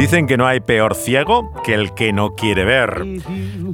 Dicen 0.00 0.26
que 0.26 0.38
no 0.38 0.46
hay 0.46 0.60
peor 0.60 0.94
ciego 0.94 1.52
que 1.62 1.74
el 1.74 1.92
que 1.92 2.14
no 2.14 2.34
quiere 2.34 2.64
ver. 2.64 3.06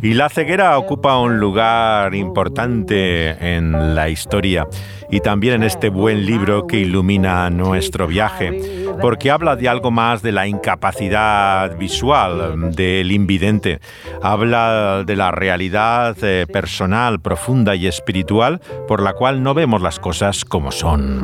Y 0.03 0.15
la 0.15 0.29
ceguera 0.29 0.77
ocupa 0.77 1.21
un 1.21 1.39
lugar 1.39 2.17
importante 2.17 3.55
en 3.55 3.95
la 3.95 4.09
historia 4.09 4.67
y 5.09 5.21
también 5.21 5.55
en 5.55 5.63
este 5.63 5.89
buen 5.89 6.27
libro 6.27 6.67
que 6.67 6.81
ilumina 6.81 7.49
nuestro 7.51 8.09
viaje, 8.09 8.61
porque 9.01 9.31
habla 9.31 9.55
de 9.55 9.69
algo 9.69 9.93
más 9.93 10.21
de 10.21 10.33
la 10.33 10.49
incapacidad 10.49 11.77
visual 11.77 12.73
del 12.75 13.13
invidente. 13.13 13.79
Habla 14.21 15.05
de 15.07 15.15
la 15.15 15.31
realidad 15.31 16.17
eh, 16.23 16.45
personal, 16.53 17.21
profunda 17.21 17.77
y 17.77 17.87
espiritual 17.87 18.61
por 18.89 19.01
la 19.01 19.13
cual 19.13 19.45
no 19.45 19.55
vemos 19.55 19.81
las 19.81 20.01
cosas 20.01 20.45
como 20.45 20.73
son. 20.73 21.21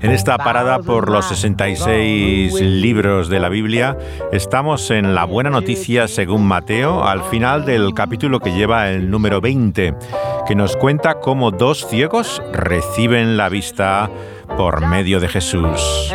En 0.00 0.10
esta 0.10 0.38
parada 0.38 0.78
por 0.78 1.10
los 1.10 1.26
66 1.26 2.60
libros 2.60 3.28
de 3.28 3.40
la 3.40 3.48
Biblia, 3.48 3.96
estamos 4.32 4.90
en 4.90 5.14
la 5.14 5.24
buena 5.24 5.50
noticia 5.50 6.08
según 6.08 6.46
Mateo, 6.46 7.04
al 7.04 7.22
final 7.24 7.64
del 7.64 7.92
capítulo 7.94 8.40
que 8.40 8.52
lleva 8.52 8.88
el 8.90 9.10
número 9.10 9.40
20, 9.40 9.94
que 10.46 10.54
nos 10.54 10.76
cuenta 10.76 11.20
cómo 11.20 11.50
dos 11.50 11.86
ciegos 11.86 12.42
reciben 12.52 13.36
la 13.36 13.48
vista 13.48 14.10
por 14.56 14.86
medio 14.86 15.20
de 15.20 15.28
Jesús. 15.28 16.10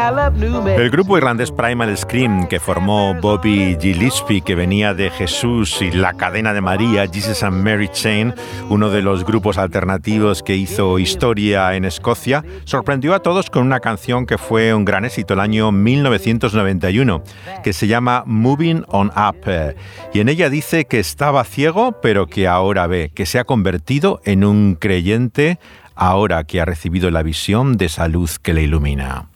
El 0.00 0.90
grupo 0.90 1.18
irlandés 1.18 1.52
Primal 1.52 1.94
Scream, 1.94 2.48
que 2.48 2.58
formó 2.58 3.14
Bobby 3.20 3.76
Gillespie, 3.78 4.40
que 4.40 4.54
venía 4.54 4.94
de 4.94 5.10
Jesús 5.10 5.82
y 5.82 5.90
la 5.90 6.14
cadena 6.14 6.54
de 6.54 6.62
María, 6.62 7.06
Jesus 7.06 7.42
and 7.42 7.62
Mary 7.62 7.88
Chain, 7.88 8.34
uno 8.70 8.88
de 8.88 9.02
los 9.02 9.24
grupos 9.26 9.58
alternativos 9.58 10.42
que 10.42 10.56
hizo 10.56 10.98
historia 10.98 11.74
en 11.74 11.84
Escocia, 11.84 12.42
sorprendió 12.64 13.14
a 13.14 13.20
todos 13.20 13.50
con 13.50 13.66
una 13.66 13.80
canción 13.80 14.24
que 14.24 14.38
fue 14.38 14.72
un 14.72 14.86
gran 14.86 15.04
éxito 15.04 15.34
el 15.34 15.40
año 15.40 15.70
1991, 15.70 17.22
que 17.62 17.72
se 17.74 17.86
llama 17.86 18.22
Moving 18.24 18.84
on 18.88 19.08
Up. 19.08 19.74
Y 20.14 20.20
en 20.20 20.30
ella 20.30 20.48
dice 20.48 20.86
que 20.86 20.98
estaba 20.98 21.44
ciego, 21.44 22.00
pero 22.00 22.26
que 22.26 22.48
ahora 22.48 22.86
ve, 22.86 23.12
que 23.14 23.26
se 23.26 23.38
ha 23.38 23.44
convertido 23.44 24.22
en 24.24 24.44
un 24.44 24.76
creyente 24.76 25.58
ahora 25.94 26.44
que 26.44 26.60
ha 26.60 26.64
recibido 26.64 27.10
la 27.10 27.22
visión 27.22 27.76
de 27.76 27.84
esa 27.84 28.08
luz 28.08 28.38
que 28.38 28.54
le 28.54 28.62
ilumina. 28.62 29.29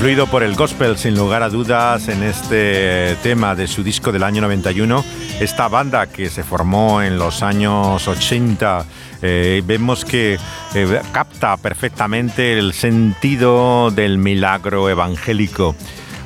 Influido 0.00 0.28
por 0.28 0.42
el 0.42 0.54
gospel, 0.54 0.96
sin 0.96 1.14
lugar 1.14 1.42
a 1.42 1.50
dudas, 1.50 2.08
en 2.08 2.22
este 2.22 3.16
tema 3.22 3.54
de 3.54 3.66
su 3.66 3.82
disco 3.82 4.12
del 4.12 4.22
año 4.22 4.40
91, 4.40 5.04
esta 5.40 5.68
banda 5.68 6.06
que 6.06 6.30
se 6.30 6.42
formó 6.42 7.02
en 7.02 7.18
los 7.18 7.42
años 7.42 8.08
80, 8.08 8.86
eh, 9.20 9.62
vemos 9.62 10.06
que 10.06 10.38
eh, 10.74 11.00
capta 11.12 11.58
perfectamente 11.58 12.58
el 12.58 12.72
sentido 12.72 13.90
del 13.90 14.16
milagro 14.16 14.88
evangélico. 14.88 15.76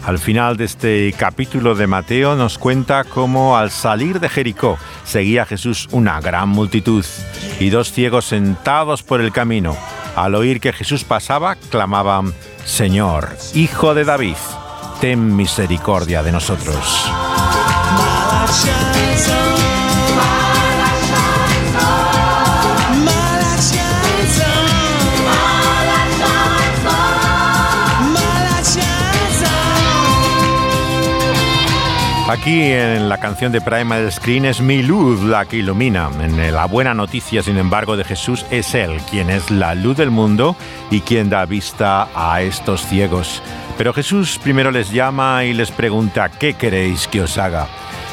Al 0.06 0.21
final 0.21 0.56
de 0.56 0.67
este 0.67 1.12
capítulo 1.19 1.75
de 1.75 1.89
Mateo 1.89 2.37
nos 2.37 2.59
cuenta 2.59 3.03
cómo 3.03 3.56
al 3.56 3.73
salir 3.73 4.21
de 4.21 4.29
Jericó 4.29 4.79
seguía 5.03 5.47
Jesús 5.47 5.89
una 5.91 6.21
gran 6.21 6.49
multitud 6.49 7.05
y 7.59 7.71
dos 7.71 7.91
ciegos 7.91 8.27
sentados 8.27 9.03
por 9.03 9.21
el 9.21 9.33
camino. 9.33 9.77
Al 10.16 10.34
oír 10.34 10.60
que 10.60 10.72
Jesús 10.72 11.04
pasaba, 11.04 11.56
clamaban, 11.56 12.32
Señor, 12.64 13.36
Hijo 13.54 13.94
de 13.94 14.04
David, 14.04 14.36
ten 15.00 15.34
misericordia 15.34 16.22
de 16.22 16.32
nosotros. 16.32 17.10
Aquí 32.34 32.72
en 32.72 33.09
la 33.09 33.19
canción 33.19 33.53
de 33.53 33.61
Primal 33.61 34.11
Screen 34.11 34.45
es 34.45 34.61
mi 34.61 34.83
luz 34.83 35.22
la 35.22 35.45
que 35.45 35.59
ilumina. 35.59 36.11
En 36.21 36.53
la 36.53 36.67
buena 36.67 36.93
noticia, 36.93 37.45
sin 37.45 37.59
embargo, 37.59 37.97
de 37.97 38.03
Jesús 38.03 38.45
es 38.50 38.75
Él 38.75 38.97
quien 39.09 39.31
es 39.31 39.53
la 39.53 39.77
luz 39.77 39.97
del 39.97 40.11
mundo 40.11 40.56
y 40.91 41.03
quien 41.03 41.31
da 41.31 41.47
vista 41.47 42.09
a 42.12 42.43
estos 42.43 42.84
ciegos. 42.87 43.41
Pero 43.78 43.93
Jesús 43.93 44.41
primero 44.43 44.73
les 44.73 44.91
llama 44.91 45.44
y 45.44 45.55
les 45.55 45.71
pregunta, 45.71 46.28
¿qué 46.28 46.55
queréis 46.55 47.06
que 47.06 47.23
os 47.23 47.39
haga? 47.39 47.69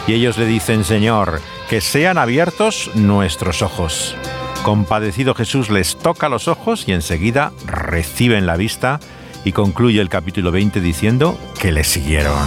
Y 0.05 0.13
ellos 0.13 0.37
le 0.37 0.45
dicen, 0.45 0.83
Señor, 0.83 1.41
que 1.67 1.81
sean 1.81 2.19
abiertos 2.19 2.91
nuestros 2.93 3.63
ojos. 3.63 4.15
Compadecido 4.61 5.33
Jesús 5.33 5.71
les 5.71 5.97
toca 5.97 6.29
los 6.29 6.47
ojos 6.47 6.87
y 6.87 6.91
enseguida 6.91 7.53
reciben 7.65 8.45
la 8.45 8.55
vista 8.55 8.99
y 9.43 9.51
concluye 9.51 9.99
el 9.99 10.09
capítulo 10.09 10.51
20 10.51 10.79
diciendo 10.79 11.39
que 11.59 11.71
le 11.71 11.83
siguieron. 11.83 12.37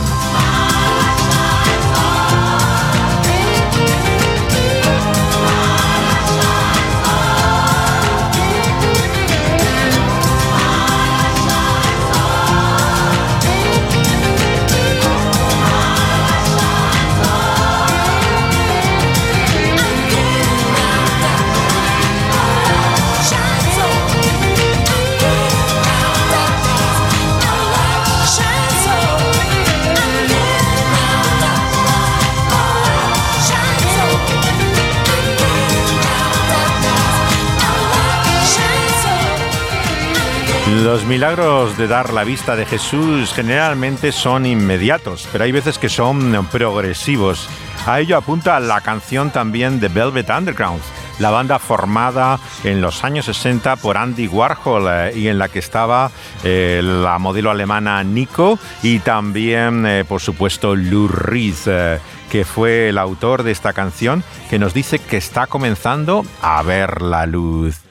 Los 40.73 41.05
milagros 41.05 41.77
de 41.77 41.87
dar 41.87 42.15
la 42.15 42.25
vista 42.25 42.57
de 42.57 42.65
Jesús 42.65 43.35
generalmente 43.35 44.13
son 44.13 44.47
inmediatos, 44.47 45.29
pero 45.31 45.45
hay 45.45 45.53
veces 45.53 45.79
que 45.79 45.91
son 45.91 46.49
progresivos. 46.51 47.49
A 47.87 48.01
ello 48.01 48.17
apunta 48.17 48.59
la 48.61 48.81
canción 48.81 49.31
también 49.31 49.79
de 49.79 49.89
Velvet 49.89 50.31
Underground, 50.31 50.81
la 51.19 51.31
banda 51.31 51.59
formada 51.59 52.41
en 52.65 52.81
los 52.81 53.05
años 53.05 53.27
60 53.27 53.77
por 53.77 53.99
Andy 53.99 54.27
Warhol 54.27 54.87
eh, 54.89 55.13
y 55.15 55.29
en 55.29 55.39
la 55.39 55.49
que 55.49 55.59
estaba 55.59 56.11
eh, 56.43 56.81
la 56.83 57.19
modelo 57.19 57.51
alemana 57.51 58.03
Nico 58.03 58.59
y 58.83 59.01
también, 59.01 60.05
por 60.09 60.23
supuesto, 60.23 60.75
Lou 60.75 61.09
Reed 61.09 61.99
que 62.31 62.45
fue 62.45 62.89
el 62.89 62.99
autor 62.99 63.43
de 63.45 63.53
esta 63.53 63.75
canción, 63.75 64.25
que 64.51 64.59
nos 64.59 64.75
dice 64.75 64.99
que 64.99 65.19
está 65.19 65.47
comenzando 65.47 66.25
a 66.43 66.63
ver 66.63 67.01
la 67.01 67.27
luz. 67.27 67.84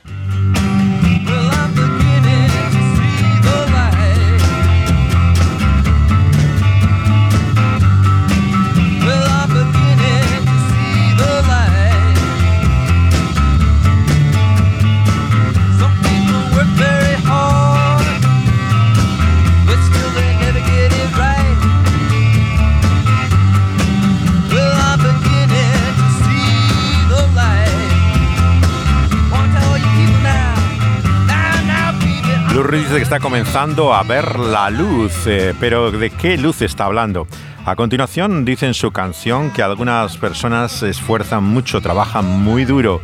Dice 32.79 32.95
que 32.95 33.03
está 33.03 33.19
comenzando 33.19 33.93
a 33.93 34.03
ver 34.03 34.39
la 34.39 34.69
luz, 34.69 35.27
eh, 35.27 35.53
pero 35.59 35.91
¿de 35.91 36.09
qué 36.09 36.37
luz 36.37 36.61
está 36.61 36.85
hablando? 36.85 37.27
A 37.65 37.75
continuación 37.75 38.45
dice 38.45 38.65
en 38.65 38.73
su 38.73 38.91
canción 38.91 39.51
que 39.51 39.61
algunas 39.61 40.17
personas 40.17 40.71
se 40.71 40.89
esfuerzan 40.89 41.43
mucho, 41.43 41.81
trabajan 41.81 42.25
muy 42.25 42.65
duro, 42.65 43.01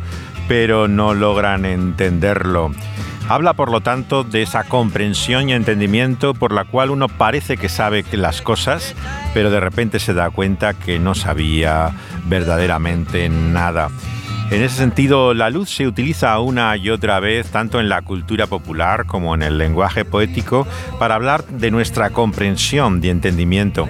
pero 0.48 0.88
no 0.88 1.14
logran 1.14 1.64
entenderlo. 1.64 2.72
Habla, 3.28 3.54
por 3.54 3.70
lo 3.70 3.80
tanto, 3.80 4.24
de 4.24 4.42
esa 4.42 4.64
comprensión 4.64 5.48
y 5.48 5.52
entendimiento 5.52 6.34
por 6.34 6.52
la 6.52 6.64
cual 6.64 6.90
uno 6.90 7.08
parece 7.08 7.56
que 7.56 7.68
sabe 7.68 8.04
las 8.12 8.42
cosas, 8.42 8.94
pero 9.34 9.50
de 9.50 9.60
repente 9.60 10.00
se 10.00 10.14
da 10.14 10.30
cuenta 10.30 10.74
que 10.74 10.98
no 10.98 11.14
sabía 11.14 11.92
verdaderamente 12.24 13.28
nada. 13.28 13.88
En 14.50 14.62
ese 14.62 14.76
sentido, 14.76 15.32
la 15.32 15.48
luz 15.48 15.70
se 15.70 15.86
utiliza 15.86 16.36
una 16.40 16.76
y 16.76 16.90
otra 16.90 17.20
vez, 17.20 17.50
tanto 17.50 17.78
en 17.78 17.88
la 17.88 18.02
cultura 18.02 18.48
popular 18.48 19.06
como 19.06 19.34
en 19.36 19.42
el 19.42 19.58
lenguaje 19.58 20.04
poético, 20.04 20.66
para 20.98 21.14
hablar 21.14 21.44
de 21.44 21.70
nuestra 21.70 22.10
comprensión 22.10 23.00
y 23.00 23.10
entendimiento. 23.10 23.88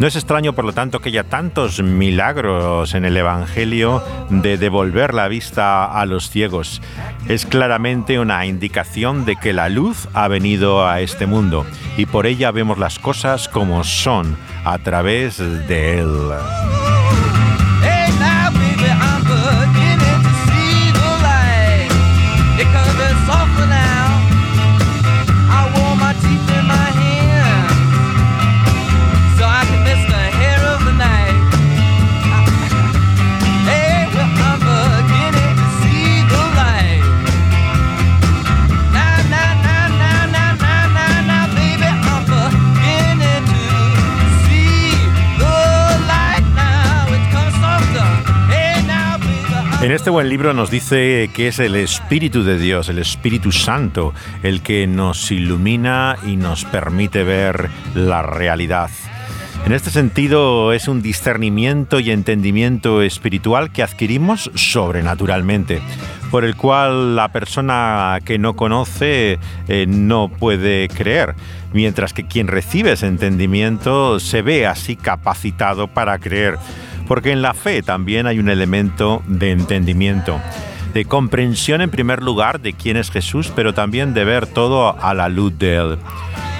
No 0.00 0.08
es 0.08 0.16
extraño, 0.16 0.52
por 0.52 0.64
lo 0.64 0.72
tanto, 0.72 0.98
que 0.98 1.10
haya 1.10 1.22
tantos 1.22 1.80
milagros 1.80 2.94
en 2.94 3.04
el 3.04 3.16
Evangelio 3.16 4.02
de 4.28 4.58
devolver 4.58 5.14
la 5.14 5.28
vista 5.28 5.84
a 5.84 6.04
los 6.06 6.28
ciegos. 6.28 6.82
Es 7.28 7.46
claramente 7.46 8.18
una 8.18 8.44
indicación 8.46 9.24
de 9.24 9.36
que 9.36 9.52
la 9.52 9.68
luz 9.68 10.08
ha 10.12 10.26
venido 10.26 10.88
a 10.88 11.00
este 11.00 11.26
mundo 11.26 11.64
y 11.96 12.06
por 12.06 12.26
ella 12.26 12.50
vemos 12.50 12.78
las 12.78 12.98
cosas 12.98 13.48
como 13.48 13.84
son 13.84 14.36
a 14.64 14.78
través 14.78 15.38
de 15.38 16.00
él. 16.00 16.10
En 49.84 49.92
este 49.92 50.08
buen 50.08 50.30
libro 50.30 50.54
nos 50.54 50.70
dice 50.70 51.28
que 51.34 51.48
es 51.48 51.58
el 51.58 51.76
Espíritu 51.76 52.42
de 52.42 52.56
Dios, 52.56 52.88
el 52.88 52.98
Espíritu 52.98 53.52
Santo, 53.52 54.14
el 54.42 54.62
que 54.62 54.86
nos 54.86 55.30
ilumina 55.30 56.16
y 56.24 56.36
nos 56.36 56.64
permite 56.64 57.22
ver 57.22 57.68
la 57.94 58.22
realidad. 58.22 58.88
En 59.66 59.72
este 59.72 59.90
sentido 59.90 60.72
es 60.72 60.88
un 60.88 61.02
discernimiento 61.02 62.00
y 62.00 62.12
entendimiento 62.12 63.02
espiritual 63.02 63.72
que 63.72 63.82
adquirimos 63.82 64.50
sobrenaturalmente, 64.54 65.82
por 66.30 66.46
el 66.46 66.56
cual 66.56 67.14
la 67.14 67.28
persona 67.28 68.20
que 68.24 68.38
no 68.38 68.56
conoce 68.56 69.38
eh, 69.68 69.84
no 69.86 70.30
puede 70.30 70.88
creer, 70.88 71.34
mientras 71.74 72.14
que 72.14 72.26
quien 72.26 72.46
recibe 72.46 72.92
ese 72.92 73.06
entendimiento 73.06 74.18
se 74.18 74.40
ve 74.40 74.66
así 74.66 74.96
capacitado 74.96 75.88
para 75.88 76.18
creer 76.18 76.56
porque 77.06 77.32
en 77.32 77.42
la 77.42 77.54
fe 77.54 77.82
también 77.82 78.26
hay 78.26 78.38
un 78.38 78.48
elemento 78.48 79.22
de 79.26 79.50
entendimiento, 79.50 80.40
de 80.92 81.04
comprensión 81.04 81.80
en 81.80 81.90
primer 81.90 82.22
lugar 82.22 82.60
de 82.60 82.72
quién 82.72 82.96
es 82.96 83.10
Jesús, 83.10 83.52
pero 83.54 83.74
también 83.74 84.14
de 84.14 84.24
ver 84.24 84.46
todo 84.46 84.96
a 85.00 85.14
la 85.14 85.28
luz 85.28 85.58
de 85.58 85.76
Él. 85.76 85.98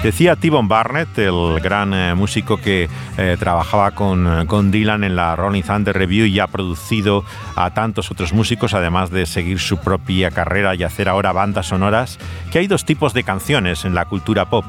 Decía 0.03 0.35
T-Bone 0.35 0.67
Barnett, 0.67 1.17
el 1.17 1.59
gran 1.61 1.91
eh, 1.95 2.13
músico 2.13 2.57
que 2.57 2.87
eh, 3.17 3.37
trabajaba 3.39 3.91
con, 3.91 4.45
con, 4.45 4.69
Dylan 4.69 5.03
en 5.03 5.15
la 5.15 5.35
Rolling 5.35 5.63
Thunder 5.63 5.97
Review 5.97 6.27
y 6.27 6.39
ha 6.39 6.45
producido 6.45 7.25
a 7.55 7.73
tantos 7.73 8.11
otros 8.11 8.31
músicos, 8.31 8.75
además 8.75 9.09
de 9.09 9.25
seguir 9.25 9.57
su 9.57 9.77
propia 9.77 10.29
carrera 10.29 10.75
y 10.75 10.83
hacer 10.83 11.09
ahora 11.09 11.31
bandas 11.31 11.67
sonoras, 11.67 12.19
que 12.51 12.59
hay 12.59 12.67
dos 12.67 12.85
tipos 12.85 13.15
de 13.15 13.23
canciones 13.23 13.83
en 13.83 13.95
la 13.95 14.05
cultura 14.05 14.45
pop. 14.47 14.65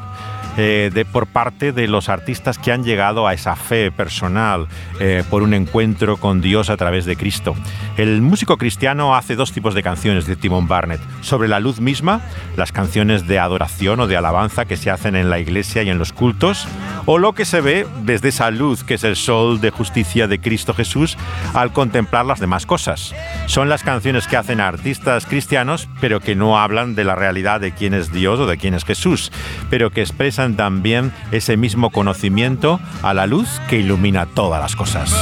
Eh, 0.59 0.91
de, 0.93 1.05
por 1.05 1.27
parte 1.27 1.73
de 1.73 1.87
los 1.87 2.09
artistas 2.09 2.59
que 2.59 2.73
han 2.73 2.83
llegado 2.83 3.27
a 3.27 3.35
esa 3.35 3.57
fe 3.57 3.91
personal 3.91 4.69
eh, 5.01 5.23
por 5.29 5.43
un 5.43 5.53
encuentro 5.53 6.17
con 6.17 6.41
Dios 6.41 6.71
a 6.71 6.79
través 6.79 7.05
de 7.05 7.17
Cristo. 7.17 7.55
El 7.99 8.23
músico 8.23 8.57
cristiano 8.57 9.15
hace 9.15 9.37
dos 9.37 9.53
tipos 9.53 9.75
de 9.75 9.83
canciones 9.83 10.27
de 10.27 10.35
Timon 10.35 10.67
Barnett. 10.67 11.01
Sobre 11.21 11.49
la 11.49 11.61
luz 11.61 11.81
misma, 11.81 12.23
las 12.57 12.73
canciones 12.73 13.27
de 13.27 13.39
adoración 13.39 14.01
o 14.01 14.07
de 14.07 14.17
alabanza 14.17 14.65
que 14.65 14.79
se 14.79 14.91
hacen 14.91 15.15
en 15.15 15.29
la 15.29 15.39
iglesia 15.39 15.83
y 15.83 15.91
en 15.91 15.99
los 15.99 16.15
cultos, 16.15 16.67
o 17.07 17.19
lo 17.19 17.33
que 17.33 17.45
se 17.45 17.61
ve 17.61 17.87
desde 18.03 18.29
esa 18.29 18.51
luz 18.51 18.85
que 18.85 18.95
es 18.95 19.05
el 19.05 19.17
sol 19.17 19.61
de 19.61 19.71
justicia 19.71 20.27
de 20.29 20.41
Cristo 20.41 20.75
Jesús 20.75 21.17
al 21.55 21.73
contemplar 21.73 22.27
las 22.27 22.41
demás 22.41 22.67
cosas. 22.67 23.15
Son 23.47 23.69
las 23.69 23.83
canciones 23.83 24.27
que 24.27 24.37
hacen 24.37 24.61
artistas 24.61 25.27
cristianos, 25.27 25.89
pero 26.01 26.21
que 26.21 26.35
no 26.35 26.59
hablan 26.59 26.95
de 26.95 27.05
la 27.05 27.15
realidad 27.15 27.61
de 27.61 27.73
quién 27.73 27.95
es 27.95 28.13
Dios 28.13 28.41
o 28.41 28.47
de 28.47 28.59
quién 28.59 28.75
es 28.75 28.85
Jesús, 28.85 29.33
pero 29.71 29.91
que 29.91 30.03
expresan 30.03 30.57
también 30.57 31.13
ese 31.31 31.57
mismo 31.57 31.91
conocimiento 31.91 32.81
a 33.03 33.15
la 33.15 33.27
luz 33.27 33.61
que 33.69 33.79
ilumina 33.79 34.27
todas 34.27 34.61
las 34.61 34.77
cosas. 34.77 35.15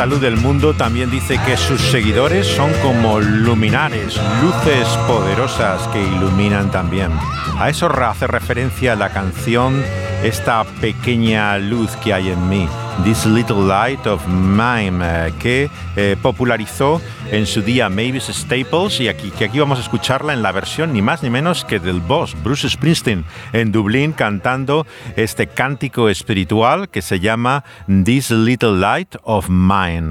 La 0.00 0.06
luz 0.06 0.22
del 0.22 0.38
mundo, 0.38 0.72
también 0.72 1.10
dice 1.10 1.38
que 1.44 1.58
sus 1.58 1.78
seguidores 1.78 2.46
son 2.46 2.72
como 2.80 3.20
luminares, 3.20 4.18
luces 4.40 4.88
poderosas 5.06 5.86
que 5.88 6.02
iluminan 6.02 6.70
también. 6.70 7.10
A 7.58 7.68
eso 7.68 7.86
hace 7.86 8.26
referencia 8.26 8.96
la 8.96 9.10
canción 9.10 9.84
Esta 10.22 10.64
pequeña 10.82 11.56
luz 11.56 11.96
que 11.96 12.12
hay 12.12 12.28
en 12.28 12.48
mí, 12.50 12.68
This 13.04 13.24
Little 13.24 13.62
Light 13.66 14.06
of 14.06 14.26
Mine, 14.26 14.98
eh, 15.02 15.32
que 15.38 15.70
eh, 15.96 16.14
popularizó 16.20 17.00
en 17.30 17.46
su 17.46 17.62
día 17.62 17.88
Mavis 17.88 18.24
Staples 18.24 19.00
y 19.00 19.08
aquí, 19.08 19.30
que 19.30 19.46
aquí 19.46 19.58
vamos 19.58 19.78
a 19.78 19.80
escucharla 19.82 20.34
en 20.34 20.42
la 20.42 20.52
versión 20.52 20.92
ni 20.92 21.00
más 21.00 21.22
ni 21.22 21.30
menos 21.30 21.64
que 21.64 21.78
del 21.78 22.00
boss, 22.00 22.36
Bruce 22.42 22.68
Springsteen, 22.68 23.24
en 23.54 23.72
Dublín 23.72 24.12
cantando 24.12 24.86
este 25.16 25.46
cántico 25.46 26.10
espiritual 26.10 26.90
que 26.90 27.00
se 27.00 27.18
llama 27.18 27.64
This 28.04 28.30
Little 28.30 28.72
Light 28.72 29.16
of 29.22 29.48
Mine. 29.48 30.10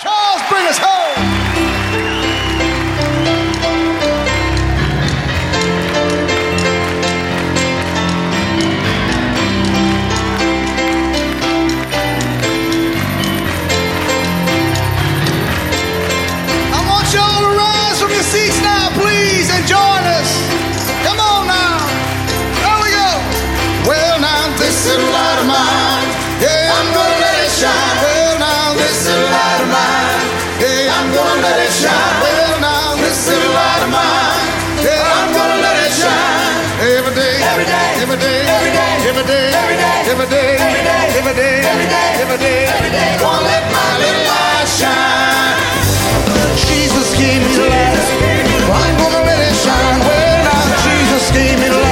Charles, 0.00 0.80
home! 0.80 1.77
Every 41.18 41.34
day, 41.34 41.60
every 42.22 42.38
day, 42.38 42.66
every 42.66 42.90
day. 42.90 43.16
Gonna 43.18 43.42
let 43.42 43.64
my 43.72 43.90
little 43.98 44.24
light 44.30 44.68
shine. 44.80 45.58
Jesus 46.54 47.08
gave 47.18 47.42
me 47.42 47.56
light. 47.58 47.98
I'm 48.70 48.96
gonna 49.02 49.26
let 49.26 49.40
it 49.40 49.56
shine. 49.64 49.98
Well, 50.06 50.78
Jesus 50.86 51.30
gave 51.32 51.58
me 51.58 51.70
light. 51.70 51.87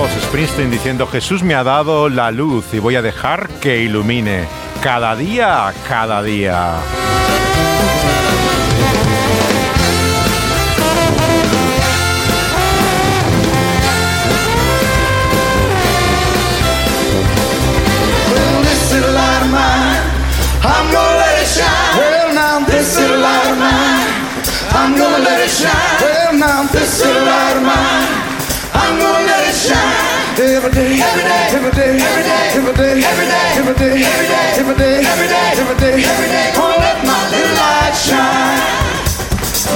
Voz 0.00 0.10
Springsteen 0.22 0.70
diciendo 0.70 1.06
Jesús 1.06 1.42
me 1.44 1.54
ha 1.54 1.62
dado 1.62 2.08
la 2.08 2.30
luz 2.32 2.64
y 2.72 2.80
voy 2.80 2.96
a 2.96 3.02
dejar 3.02 3.48
que 3.60 3.82
ilumine 3.82 4.44
cada 4.82 5.14
día, 5.14 5.72
cada 5.88 6.22
día. 6.22 6.80
Every 30.36 30.46
day, 30.46 30.56
every 30.56 30.72
day, 30.72 30.98
every 30.98 31.22
day, 31.22 31.46
every 31.54 31.70
day, 31.70 32.50
every 32.58 32.74
day, 32.74 33.06
every 33.06 33.26
day, 33.30 33.46
every 33.54 33.78
day, 33.78 34.02
every 34.02 34.26
day, 34.34 34.50
every 34.58 34.74
day, 34.74 34.98
every 35.06 35.28
day, 35.30 35.54
every 35.62 35.76
day, 35.78 36.02
every 36.02 36.26
day. 36.26 36.50
Gonna 36.58 36.74
let 36.82 36.98
my 37.06 37.30
little 37.30 37.54
light 37.54 37.94
shine. 37.94 38.58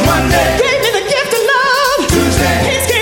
Monday, 0.02 0.58
Gave 0.58 0.82
me 0.82 0.90
the 0.98 1.04
gift 1.06 1.32
of 1.38 1.42
love. 1.46 2.10
Tuesday, 2.10 2.97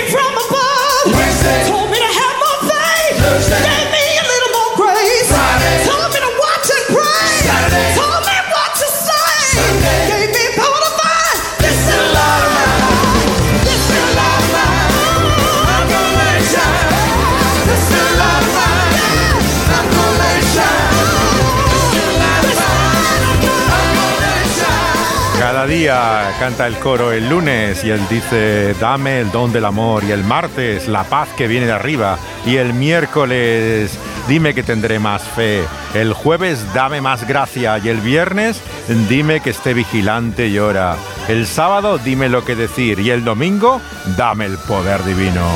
canta 25.87 26.67
el 26.67 26.77
coro 26.79 27.11
el 27.11 27.29
lunes 27.29 27.83
y 27.83 27.91
él 27.91 28.01
dice, 28.09 28.73
dame 28.79 29.21
el 29.21 29.31
don 29.31 29.53
del 29.53 29.65
amor. 29.65 30.03
Y 30.03 30.11
el 30.11 30.23
martes, 30.23 30.87
la 30.87 31.03
paz 31.03 31.29
que 31.37 31.47
viene 31.47 31.65
de 31.65 31.71
arriba. 31.71 32.17
Y 32.45 32.57
el 32.57 32.73
miércoles, 32.73 33.97
dime 34.27 34.53
que 34.53 34.63
tendré 34.63 34.99
más 34.99 35.23
fe. 35.23 35.63
El 35.93 36.13
jueves, 36.13 36.73
dame 36.73 37.01
más 37.01 37.27
gracia. 37.27 37.77
Y 37.77 37.89
el 37.89 38.01
viernes, 38.01 38.61
dime 39.07 39.39
que 39.39 39.51
esté 39.51 39.73
vigilante 39.73 40.47
y 40.47 40.59
ora. 40.59 40.97
El 41.27 41.47
sábado, 41.47 41.97
dime 41.97 42.29
lo 42.29 42.43
que 42.43 42.55
decir. 42.55 42.99
Y 42.99 43.11
el 43.11 43.23
domingo, 43.23 43.81
dame 44.17 44.45
el 44.45 44.57
poder 44.57 45.03
divino. 45.05 45.47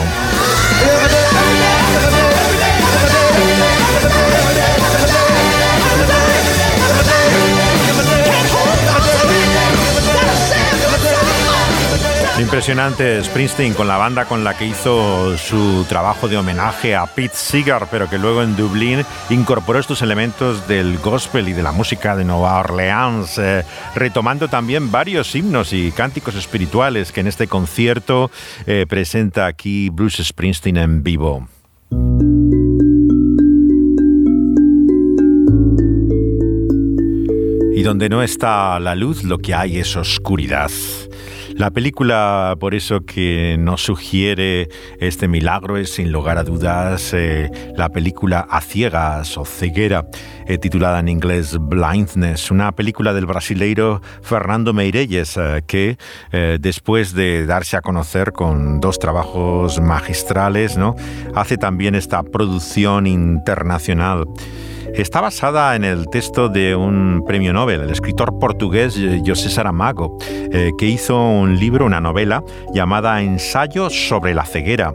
Impresionante 12.52 13.24
Springsteen 13.24 13.74
con 13.74 13.88
la 13.88 13.96
banda 13.96 14.26
con 14.26 14.44
la 14.44 14.58
que 14.58 14.66
hizo 14.66 15.38
su 15.38 15.86
trabajo 15.88 16.28
de 16.28 16.36
homenaje 16.36 16.98
a 16.98 17.06
Pete 17.06 17.34
Seeger, 17.34 17.84
pero 17.90 18.10
que 18.10 18.18
luego 18.18 18.44
en 18.44 18.58
Dublín 18.58 19.06
incorporó 19.30 19.80
estos 19.80 20.02
elementos 20.02 20.68
del 20.68 20.98
gospel 20.98 21.48
y 21.48 21.54
de 21.54 21.64
la 21.64 21.72
música 21.72 22.18
de 22.18 22.26
Nueva 22.26 22.60
Orleans, 22.60 23.38
eh, 23.38 23.64
retomando 23.96 24.50
también 24.50 24.92
varios 24.92 25.34
himnos 25.34 25.72
y 25.72 25.94
cánticos 25.94 26.36
espirituales 26.36 27.14
que 27.14 27.22
en 27.22 27.28
este 27.28 27.48
concierto 27.48 28.30
eh, 28.68 28.86
presenta 28.86 29.46
aquí 29.46 29.90
Bruce 29.90 30.22
Springsteen 30.22 30.76
en 30.76 31.04
vivo. 31.04 31.48
Y 37.74 37.82
donde 37.84 38.10
no 38.10 38.22
está 38.22 38.78
la 38.82 38.96
luz, 38.96 39.24
lo 39.24 39.38
que 39.38 39.56
hay 39.56 39.78
es 39.78 39.96
oscuridad. 39.96 40.70
La 41.62 41.70
película, 41.70 42.56
por 42.60 42.74
eso 42.74 43.06
que 43.06 43.56
nos 43.60 43.84
sugiere 43.84 44.68
este 45.00 45.28
milagro, 45.28 45.78
es 45.78 45.94
sin 45.94 46.12
lugar 46.12 46.40
a 46.40 46.44
dudas 46.44 47.14
eh, 47.14 47.52
la 47.78 47.90
película 47.90 48.48
A 48.50 48.62
Ciegas 48.62 49.38
o 49.38 49.46
Ceguera, 49.46 50.08
eh, 50.48 50.58
titulada 50.58 51.00
en 51.00 51.08
inglés 51.08 51.60
Blindness, 51.62 52.50
una 52.50 52.72
película 52.72 53.14
del 53.14 53.28
brasileiro 53.28 54.02
Fernando 54.24 54.74
Meirelles, 54.74 55.38
eh, 55.38 55.62
que 55.68 56.00
después 56.60 57.14
de 57.14 57.46
darse 57.46 57.78
a 57.78 57.82
conocer 57.82 58.32
con 58.32 58.80
dos 58.80 58.98
trabajos 58.98 59.80
magistrales, 59.80 60.78
¿no? 60.78 60.96
hace 61.36 61.58
también 61.58 61.94
esta 61.94 62.24
producción 62.24 63.06
internacional. 63.06 64.26
Está 64.94 65.22
basada 65.22 65.76
en 65.76 65.86
el 65.86 66.08
texto 66.10 66.50
de 66.50 66.76
un 66.76 67.24
premio 67.26 67.54
Nobel, 67.54 67.82
el 67.82 67.90
escritor 67.90 68.38
portugués 68.40 69.00
José 69.26 69.50
Saramago, 69.50 70.18
eh, 70.30 70.72
que 70.78 70.86
hizo 70.86 71.18
un 71.18 71.58
libro, 71.58 71.86
una 71.86 72.02
novela 72.02 72.44
llamada 72.74 73.22
Ensayo 73.22 73.90
sobre 73.90 74.34
la 74.34 74.46
ceguera 74.46 74.94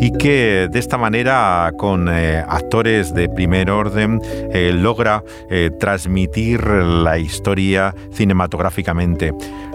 y 0.00 0.10
que 0.12 0.68
de 0.70 0.78
esta 0.78 0.96
manera 0.96 1.70
con 1.76 2.08
eh, 2.08 2.42
actores 2.48 3.12
de 3.12 3.28
primer 3.28 3.70
orden 3.70 4.20
eh, 4.52 4.72
logra 4.74 5.22
transmitir 5.78 6.64
la 6.66 7.18
historia 7.18 7.94
cinematográficamente. 8.12 9.32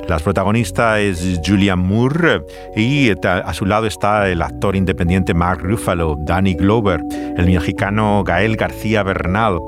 La 0.08 0.20
protagonista 0.20 1.00
es 1.00 1.40
Julian 1.46 1.80
Moore 1.80 2.42
y 2.76 3.14
ta- 3.16 3.38
a 3.40 3.54
su 3.54 3.66
lado 3.66 3.88
está 3.88 4.28
el 4.28 4.42
actor 4.42 4.76
independiente 4.76 5.34
Mark 5.34 5.62
Ruffalo, 5.64 6.16
Danny 6.20 6.54
Glover, 6.54 7.02
el 7.38 7.46
mexicano 7.46 8.24
Gael 8.26 8.58
García 8.58 9.04
Bernal. 9.04 9.60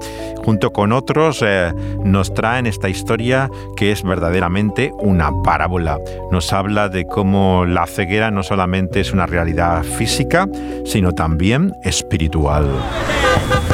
Junto 0.44 0.72
con 0.74 0.92
otros 0.92 1.42
eh, 1.46 1.72
nos 2.04 2.34
traen 2.34 2.66
esta 2.66 2.90
historia 2.90 3.50
que 3.78 3.94
es 3.94 4.04
verdaderamente 4.04 4.92
una 5.00 5.30
parábola. 5.44 5.98
Nos 6.32 6.52
habla 6.52 6.90
de 6.90 7.06
cómo 7.06 7.66
la 7.66 7.88
ceguera 7.88 8.30
no 8.30 8.44
solamente 8.44 9.00
es 9.00 9.13
una 9.13 9.25
realidad 9.25 9.84
física, 9.84 10.48
sino 10.86 11.13
también 11.13 11.72
espiritual. 11.84 12.68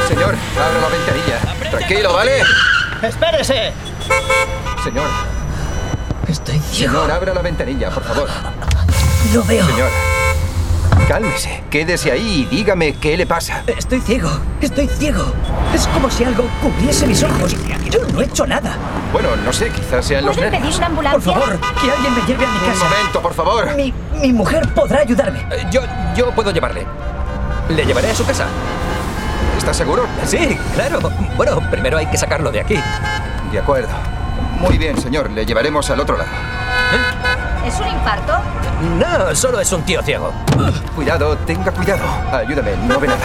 Señor, 0.07 0.35
abra 0.55 0.81
la 0.81 0.89
ventanilla. 0.89 1.69
Tranquilo, 1.71 2.13
¿vale? 2.13 2.41
¡Espérese! 3.01 3.71
Señor, 4.83 5.05
Estoy 6.51 6.59
ciego. 6.71 6.93
señor, 6.93 7.11
abra 7.11 7.33
la 7.33 7.41
ventanilla, 7.41 7.89
por 7.89 8.03
favor. 8.03 8.27
No 9.33 9.43
veo. 9.43 9.65
Señor, 9.65 9.89
cálmese. 11.07 11.63
Quédese 11.69 12.11
ahí 12.11 12.47
y 12.49 12.55
dígame 12.55 12.93
qué 12.93 13.15
le 13.17 13.25
pasa. 13.27 13.63
Estoy 13.67 14.01
ciego. 14.01 14.29
Estoy 14.61 14.87
ciego. 14.87 15.25
Es 15.73 15.85
como 15.87 16.09
si 16.09 16.23
algo 16.23 16.45
cubriese 16.61 17.05
mis 17.07 17.21
ojos. 17.23 17.55
Yo 17.91 17.99
no 18.13 18.21
he 18.21 18.25
hecho 18.25 18.45
nada. 18.47 18.75
Bueno, 19.13 19.29
no 19.45 19.53
sé, 19.53 19.69
quizás 19.69 20.05
sean 20.05 20.25
los 20.25 20.35
¿Pueden 20.35 20.51
pedir 20.51 20.63
nervios. 20.65 20.77
una 20.77 20.87
Por 20.89 21.05
ambulancia? 21.07 21.33
favor, 21.33 21.59
que 21.81 21.91
alguien 21.91 22.13
me 22.15 22.21
lleve 22.27 22.45
a 22.45 22.49
mi 22.51 22.57
Un 22.57 22.65
casa. 22.73 22.83
momento, 22.85 23.21
por 23.21 23.33
favor. 23.33 23.75
Mi, 23.75 23.93
mi 24.19 24.33
mujer 24.33 24.67
podrá 24.73 25.01
ayudarme. 25.01 25.39
Eh, 25.51 25.65
Yo, 25.71 25.81
yo 26.15 26.31
puedo 26.31 26.51
llevarle. 26.51 26.85
Le 27.69 27.85
llevaré 27.85 28.09
a 28.11 28.15
su 28.15 28.25
casa. 28.25 28.45
¿Está 29.57 29.73
seguro? 29.73 30.07
Sí, 30.25 30.57
claro. 30.73 30.99
Bueno, 31.37 31.59
primero 31.69 31.97
hay 31.97 32.07
que 32.07 32.17
sacarlo 32.17 32.51
de 32.51 32.61
aquí. 32.61 32.79
De 33.51 33.59
acuerdo. 33.59 33.89
Muy 34.59 34.77
bien, 34.77 34.99
señor. 34.99 35.29
Le 35.31 35.45
llevaremos 35.45 35.89
al 35.89 35.99
otro 35.99 36.17
lado. 36.17 36.29
¿Es 37.65 37.79
un 37.79 37.87
infarto? 37.87 38.33
No, 38.97 39.35
solo 39.35 39.59
es 39.59 39.71
un 39.71 39.81
tío 39.83 40.01
ciego. 40.01 40.31
Cuidado, 40.95 41.37
tenga 41.39 41.71
cuidado. 41.71 42.03
Ayúdame, 42.31 42.75
no 42.87 42.99
ve 42.99 43.07
nada. 43.07 43.19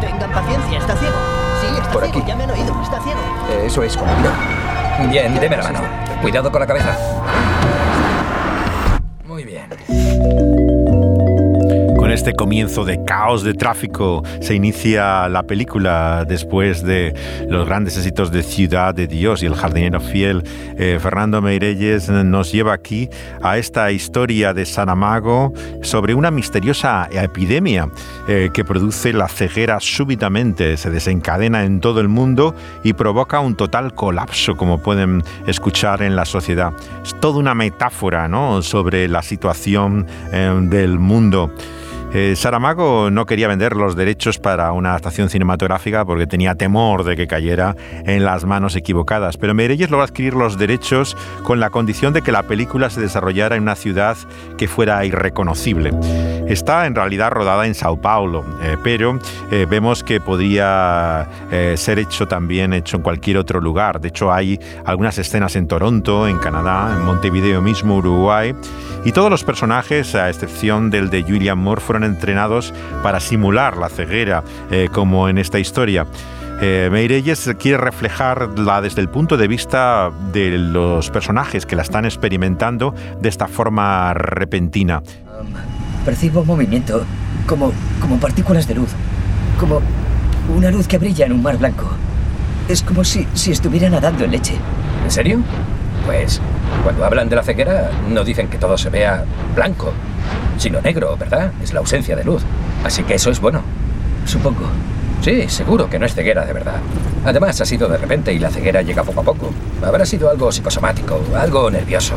Tengan 0.00 0.30
paciencia, 0.30 0.78
está 0.78 0.96
ciego. 0.96 1.16
Sí, 1.60 1.66
está 1.78 1.90
Por 1.92 2.02
ciego. 2.04 2.18
aquí. 2.18 2.28
Ya 2.28 2.36
me 2.36 2.44
han 2.44 2.50
oído. 2.50 2.82
Está 2.82 3.00
ciego. 3.00 3.20
Eh, 3.50 3.62
Eso 3.66 3.82
es, 3.82 3.96
con 3.96 4.08
cuidado. 4.08 4.34
Bien, 5.10 5.34
deme 5.40 5.56
la 5.56 5.62
mano. 5.64 5.80
Cuidado 6.22 6.50
con 6.50 6.60
la 6.60 6.66
cabeza. 6.66 6.96
Muy 9.24 9.44
bien. 9.44 9.68
Este 12.18 12.34
comienzo 12.34 12.84
de 12.84 13.04
caos 13.04 13.44
de 13.44 13.54
tráfico 13.54 14.24
se 14.40 14.56
inicia 14.56 15.28
la 15.28 15.44
película 15.44 16.24
después 16.28 16.82
de 16.82 17.14
los 17.48 17.64
grandes 17.64 17.96
éxitos 17.96 18.32
de 18.32 18.42
Ciudad 18.42 18.92
de 18.92 19.06
Dios 19.06 19.44
y 19.44 19.46
El 19.46 19.54
jardinero 19.54 20.00
fiel. 20.00 20.42
Eh, 20.76 20.98
Fernando 21.00 21.40
Meirelles 21.40 22.08
nos 22.08 22.50
lleva 22.50 22.72
aquí 22.72 23.08
a 23.40 23.56
esta 23.56 23.92
historia 23.92 24.52
de 24.52 24.66
Saramago 24.66 25.52
sobre 25.82 26.12
una 26.12 26.32
misteriosa 26.32 27.08
epidemia 27.12 27.88
eh, 28.26 28.50
que 28.52 28.64
produce 28.64 29.12
la 29.12 29.28
ceguera 29.28 29.78
súbitamente, 29.78 30.76
se 30.76 30.90
desencadena 30.90 31.62
en 31.62 31.78
todo 31.80 32.00
el 32.00 32.08
mundo 32.08 32.52
y 32.82 32.94
provoca 32.94 33.38
un 33.38 33.54
total 33.54 33.94
colapso, 33.94 34.56
como 34.56 34.82
pueden 34.82 35.22
escuchar 35.46 36.02
en 36.02 36.16
la 36.16 36.24
sociedad. 36.24 36.72
Es 37.04 37.14
toda 37.20 37.38
una 37.38 37.54
metáfora 37.54 38.26
¿no? 38.26 38.60
sobre 38.60 39.06
la 39.06 39.22
situación 39.22 40.04
eh, 40.32 40.52
del 40.64 40.98
mundo. 40.98 41.52
Eh, 42.14 42.36
Saramago 42.36 43.10
no 43.10 43.26
quería 43.26 43.48
vender 43.48 43.76
los 43.76 43.94
derechos 43.94 44.38
para 44.38 44.72
una 44.72 44.90
adaptación 44.90 45.28
cinematográfica 45.28 46.06
porque 46.06 46.26
tenía 46.26 46.54
temor 46.54 47.04
de 47.04 47.16
que 47.16 47.26
cayera 47.26 47.76
en 48.06 48.24
las 48.24 48.46
manos 48.46 48.76
equivocadas, 48.76 49.36
pero 49.36 49.52
Meirelles 49.52 49.90
logró 49.90 50.04
adquirir 50.04 50.32
los 50.32 50.56
derechos 50.56 51.16
con 51.42 51.60
la 51.60 51.68
condición 51.68 52.14
de 52.14 52.22
que 52.22 52.32
la 52.32 52.44
película 52.44 52.88
se 52.88 53.02
desarrollara 53.02 53.56
en 53.56 53.62
una 53.62 53.74
ciudad 53.74 54.16
que 54.56 54.68
fuera 54.68 55.04
irreconocible. 55.04 55.92
Está 56.46 56.86
en 56.86 56.94
realidad 56.94 57.30
rodada 57.30 57.66
en 57.66 57.74
Sao 57.74 58.00
Paulo, 58.00 58.42
eh, 58.62 58.78
pero 58.82 59.18
eh, 59.50 59.66
vemos 59.68 60.02
que 60.02 60.18
podría 60.18 61.28
ser 61.76 61.98
hecho 61.98 62.26
también 62.26 62.72
hecho 62.72 62.96
en 62.96 63.02
cualquier 63.02 63.36
otro 63.36 63.60
lugar. 63.60 64.00
De 64.00 64.08
hecho, 64.08 64.32
hay 64.32 64.58
algunas 64.84 65.18
escenas 65.18 65.56
en 65.56 65.66
Toronto, 65.66 66.26
en 66.26 66.38
Canadá, 66.38 66.94
en 66.94 67.04
Montevideo 67.04 67.60
mismo, 67.60 67.96
Uruguay, 67.96 68.54
y 69.04 69.12
todos 69.12 69.30
los 69.30 69.44
personajes, 69.44 70.14
a 70.14 70.28
excepción 70.28 70.90
del 70.90 71.10
de 71.10 71.22
Julian 71.22 71.58
Moore, 71.58 71.82
fueron 71.98 72.14
entrenados 72.14 72.72
para 73.02 73.18
simular 73.18 73.76
la 73.76 73.88
ceguera, 73.88 74.44
eh, 74.70 74.88
como 74.92 75.28
en 75.28 75.36
esta 75.38 75.58
historia. 75.58 76.06
Eh, 76.60 76.88
Meirelles 76.92 77.50
quiere 77.58 77.78
reflejarla 77.78 78.80
desde 78.80 79.00
el 79.00 79.08
punto 79.08 79.36
de 79.36 79.48
vista 79.48 80.10
de 80.32 80.58
los 80.58 81.10
personajes 81.10 81.66
que 81.66 81.74
la 81.74 81.82
están 81.82 82.04
experimentando 82.04 82.94
de 83.20 83.28
esta 83.28 83.48
forma 83.48 84.14
repentina. 84.14 85.02
Percibo 86.04 86.44
movimiento, 86.44 87.04
como, 87.46 87.72
como 88.00 88.18
partículas 88.18 88.68
de 88.68 88.76
luz, 88.76 88.90
como 89.58 89.80
una 90.56 90.70
luz 90.70 90.86
que 90.86 90.98
brilla 90.98 91.26
en 91.26 91.32
un 91.32 91.42
mar 91.42 91.58
blanco. 91.58 91.88
Es 92.68 92.82
como 92.82 93.02
si, 93.02 93.26
si 93.34 93.50
estuviera 93.50 93.90
nadando 93.90 94.24
en 94.24 94.30
leche. 94.30 94.54
¿En 95.04 95.10
serio? 95.10 95.42
Pues 96.08 96.40
cuando 96.84 97.04
hablan 97.04 97.28
de 97.28 97.36
la 97.36 97.42
ceguera 97.42 97.90
no 98.08 98.24
dicen 98.24 98.48
que 98.48 98.56
todo 98.56 98.78
se 98.78 98.88
vea 98.88 99.26
blanco, 99.54 99.92
sino 100.56 100.80
negro, 100.80 101.14
¿verdad? 101.18 101.52
Es 101.62 101.74
la 101.74 101.80
ausencia 101.80 102.16
de 102.16 102.24
luz. 102.24 102.42
Así 102.82 103.02
que 103.02 103.16
eso 103.16 103.30
es 103.30 103.38
bueno. 103.42 103.60
Supongo. 104.24 104.70
Sí, 105.20 105.50
seguro 105.50 105.90
que 105.90 105.98
no 105.98 106.06
es 106.06 106.14
ceguera 106.14 106.46
de 106.46 106.54
verdad. 106.54 106.76
Además, 107.26 107.60
ha 107.60 107.66
sido 107.66 107.88
de 107.88 107.98
repente 107.98 108.32
y 108.32 108.38
la 108.38 108.48
ceguera 108.48 108.80
llega 108.80 109.04
poco 109.04 109.20
a 109.20 109.22
poco. 109.22 109.50
Habrá 109.84 110.06
sido 110.06 110.30
algo 110.30 110.50
psicosomático, 110.50 111.20
algo 111.38 111.70
nervioso. 111.70 112.14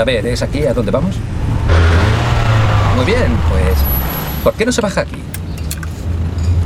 A 0.00 0.04
ver, 0.04 0.26
¿es 0.26 0.40
aquí 0.40 0.64
a 0.64 0.72
dónde 0.72 0.90
vamos? 0.90 1.16
Muy 2.96 3.04
bien, 3.04 3.36
pues... 3.50 3.76
¿Por 4.42 4.54
qué 4.54 4.64
no 4.64 4.72
se 4.72 4.80
baja 4.80 5.02
aquí? 5.02 5.22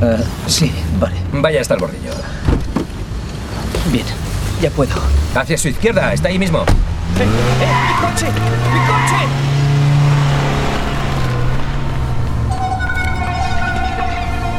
Ah, 0.01 0.23
sí, 0.47 0.71
vale. 0.97 1.17
Vaya 1.33 1.59
hasta 1.59 1.73
el 1.73 1.81
bordillo. 1.81 2.11
Bien, 3.91 4.05
ya 4.61 4.69
puedo. 4.69 4.95
Hacia 5.35 5.57
su 5.57 5.67
izquierda, 5.69 6.13
está 6.13 6.29
ahí 6.29 6.39
mismo. 6.39 6.59
¡Eh, 6.59 6.63
eh! 7.23 7.67
¡Mi 7.87 7.93
coche! 8.07 8.25
¡Mi 8.25 8.79
coche! 8.79 9.17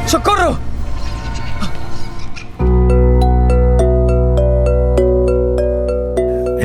¡Socorro! 0.07 0.68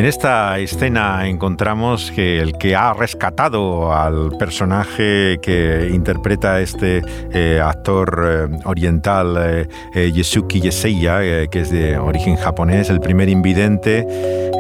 En 0.04 0.08
esta 0.08 0.58
escena 0.58 1.26
encontramos 1.26 2.10
que 2.10 2.38
el 2.38 2.58
que 2.58 2.76
ha 2.76 2.92
rescatado 2.92 3.90
al 3.94 4.32
personaje 4.38 5.38
que 5.40 5.88
interpreta 5.94 6.60
este 6.60 7.00
eh, 7.32 7.58
actor 7.64 8.50
eh, 8.52 8.58
oriental, 8.66 9.38
eh, 9.40 9.66
eh, 9.94 10.12
Yesuki 10.12 10.60
Yeseiya, 10.60 11.24
eh, 11.24 11.48
que 11.50 11.60
es 11.60 11.70
de 11.70 11.96
origen 11.96 12.36
japonés, 12.36 12.90
el 12.90 13.00
primer 13.00 13.30
invidente, 13.30 14.06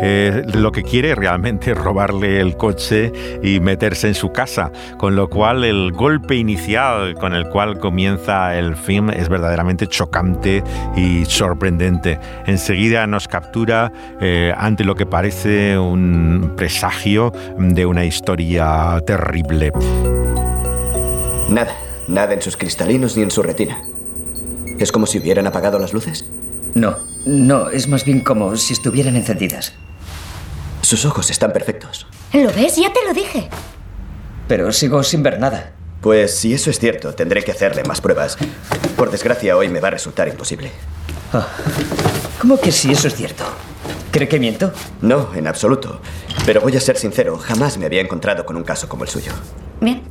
eh, 0.02 0.44
lo 0.54 0.72
que 0.72 0.82
quiere 0.82 1.14
realmente 1.14 1.72
es 1.72 1.76
robarle 1.76 2.40
el 2.40 2.56
coche 2.56 3.12
y 3.42 3.60
meterse 3.60 4.08
en 4.08 4.14
su 4.14 4.32
casa, 4.32 4.72
con 4.96 5.14
lo 5.14 5.28
cual 5.28 5.62
el 5.62 5.92
golpe 5.92 6.36
inicial 6.36 7.14
con 7.16 7.34
el 7.34 7.50
cual 7.50 7.78
comienza 7.78 8.56
el 8.56 8.76
film 8.76 9.10
es 9.10 9.28
verdaderamente 9.28 9.88
chocante 9.88 10.64
y 10.96 11.26
sorprendente. 11.26 12.18
Enseguida 12.46 13.06
nos 13.06 13.28
captura 13.28 13.92
ante 14.56 14.84
lo 14.84 14.94
que 14.94 15.06
parece 15.06 15.33
un 15.44 16.52
presagio 16.56 17.32
de 17.58 17.86
una 17.86 18.04
historia 18.04 19.00
terrible. 19.06 19.72
Nada, 21.48 21.76
nada 22.08 22.32
en 22.34 22.40
sus 22.40 22.56
cristalinos 22.56 23.16
ni 23.16 23.22
en 23.22 23.30
su 23.30 23.42
retina. 23.42 23.82
¿Es 24.78 24.92
como 24.92 25.06
si 25.06 25.18
hubieran 25.18 25.46
apagado 25.46 25.78
las 25.78 25.92
luces? 25.92 26.24
No, 26.74 26.96
no, 27.26 27.68
es 27.70 27.88
más 27.88 28.04
bien 28.04 28.20
como 28.20 28.56
si 28.56 28.72
estuvieran 28.72 29.16
encendidas. 29.16 29.74
Sus 30.82 31.04
ojos 31.04 31.30
están 31.30 31.52
perfectos. 31.52 32.06
¿Lo 32.32 32.52
ves? 32.52 32.76
Ya 32.76 32.92
te 32.92 33.04
lo 33.06 33.12
dije. 33.12 33.48
Pero 34.48 34.72
sigo 34.72 35.02
sin 35.02 35.22
ver 35.22 35.38
nada. 35.38 35.72
Pues 36.00 36.36
si 36.36 36.54
eso 36.54 36.70
es 36.70 36.78
cierto, 36.78 37.14
tendré 37.14 37.42
que 37.42 37.52
hacerle 37.52 37.82
más 37.84 38.00
pruebas. 38.00 38.36
Por 38.96 39.10
desgracia, 39.10 39.56
hoy 39.56 39.68
me 39.68 39.80
va 39.80 39.88
a 39.88 39.92
resultar 39.92 40.28
imposible. 40.28 40.70
Ah, 41.32 41.48
¿Cómo 42.40 42.60
que 42.60 42.70
si 42.72 42.92
eso 42.92 43.08
es 43.08 43.14
cierto? 43.14 43.44
¿Cree 44.14 44.28
que 44.28 44.38
miento? 44.38 44.72
No, 45.02 45.34
en 45.34 45.48
absoluto. 45.48 46.00
Pero 46.46 46.60
voy 46.60 46.76
a 46.76 46.80
ser 46.80 46.96
sincero, 46.96 47.36
jamás 47.36 47.78
me 47.78 47.86
había 47.86 48.00
encontrado 48.00 48.46
con 48.46 48.54
un 48.54 48.62
caso 48.62 48.88
como 48.88 49.02
el 49.02 49.10
suyo. 49.10 49.32
Bien. 49.80 50.04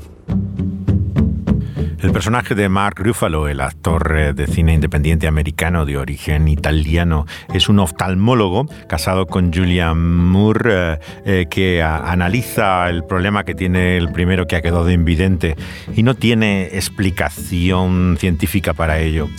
El 2.04 2.12
personaje 2.12 2.54
de 2.54 2.68
Mark 2.68 2.96
Ruffalo, 3.00 3.48
el 3.48 3.62
actor 3.62 4.14
eh, 4.18 4.34
de 4.34 4.46
cine 4.46 4.74
independiente 4.74 5.26
americano 5.26 5.86
de 5.86 5.98
origen 5.98 6.50
italiano, 6.50 7.26
es 7.54 7.70
un 7.70 7.80
oftalmólogo 7.80 8.66
casado 8.90 9.26
con 9.26 9.54
Julian 9.54 10.18
Moore 10.18 10.70
eh, 10.74 11.00
eh, 11.26 11.46
que 11.50 11.82
a- 11.82 12.12
analiza 12.12 12.90
el 12.90 13.06
problema 13.06 13.46
que 13.46 13.56
tiene 13.56 13.96
el 13.96 14.12
primero 14.12 14.48
que 14.48 14.58
ha 14.58 14.62
quedado 14.62 14.92
invidente 14.92 15.56
y 15.96 16.04
no 16.04 16.14
tiene 16.14 16.64
explicación 16.74 18.18
científica 18.20 18.74
para 18.74 19.00
ello. 19.00 19.30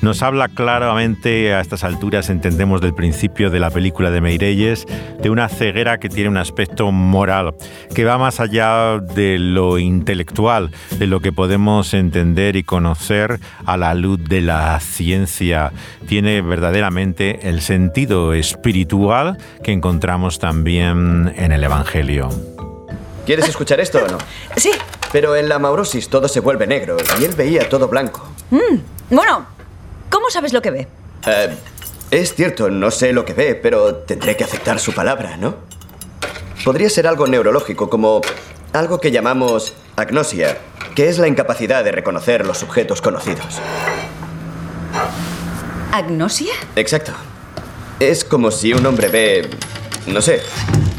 Nos 0.00 0.22
habla 0.22 0.46
claramente 0.46 1.54
a 1.54 1.60
estas 1.60 1.82
alturas, 1.82 2.30
entendemos 2.30 2.80
del 2.80 2.94
principio 2.94 3.50
de 3.50 3.58
la 3.58 3.70
película 3.70 4.12
de 4.12 4.20
Meirelles, 4.20 4.86
de 5.20 5.28
una 5.28 5.48
ceguera 5.48 5.98
que 5.98 6.08
tiene 6.08 6.30
un 6.30 6.36
aspecto 6.36 6.92
moral, 6.92 7.54
que 7.96 8.04
va 8.04 8.16
más 8.16 8.38
allá 8.38 9.00
de 9.00 9.40
lo 9.40 9.80
intelectual, 9.80 10.70
de 11.00 11.08
lo 11.08 11.18
que 11.18 11.32
podemos 11.32 11.95
entender 11.96 12.56
y 12.56 12.64
conocer 12.64 13.40
a 13.64 13.76
la 13.76 13.94
luz 13.94 14.18
de 14.22 14.40
la 14.40 14.78
ciencia. 14.80 15.72
Tiene 16.06 16.42
verdaderamente 16.42 17.48
el 17.48 17.60
sentido 17.60 18.32
espiritual 18.34 19.38
que 19.62 19.72
encontramos 19.72 20.38
también 20.38 21.32
en 21.36 21.52
el 21.52 21.64
Evangelio. 21.64 22.28
¿Quieres 23.24 23.48
escuchar 23.48 23.80
esto 23.80 23.98
o 24.04 24.08
no? 24.08 24.18
Sí. 24.56 24.70
Pero 25.12 25.34
en 25.36 25.48
la 25.48 25.58
maurosis 25.58 26.08
todo 26.08 26.28
se 26.28 26.40
vuelve 26.40 26.66
negro 26.66 26.96
y 27.20 27.24
él 27.24 27.34
veía 27.36 27.68
todo 27.68 27.88
blanco. 27.88 28.24
Mm, 28.50 28.78
Bueno, 29.10 29.46
¿cómo 30.10 30.30
sabes 30.30 30.52
lo 30.52 30.60
que 30.62 30.70
ve? 30.70 30.88
Eh, 31.26 31.56
es 32.10 32.34
cierto, 32.34 32.70
no 32.70 32.90
sé 32.90 33.12
lo 33.12 33.24
que 33.24 33.32
ve, 33.32 33.54
pero 33.54 33.96
tendré 33.96 34.36
que 34.36 34.44
aceptar 34.44 34.78
su 34.78 34.92
palabra, 34.92 35.36
¿no? 35.36 35.56
Podría 36.64 36.90
ser 36.90 37.06
algo 37.06 37.26
neurológico, 37.26 37.88
como 37.88 38.20
algo 38.72 39.00
que 39.00 39.10
llamamos 39.10 39.72
agnosia, 39.96 40.58
que 40.96 41.08
es 41.08 41.18
la 41.18 41.28
incapacidad 41.28 41.84
de 41.84 41.92
reconocer 41.92 42.44
los 42.46 42.62
objetos 42.64 43.00
conocidos. 43.02 43.60
¿Agnosia? 45.92 46.52
Exacto. 46.74 47.12
Es 48.00 48.24
como 48.24 48.50
si 48.50 48.72
un 48.72 48.84
hombre 48.86 49.08
ve, 49.08 49.48
no 50.06 50.20
sé, 50.22 50.40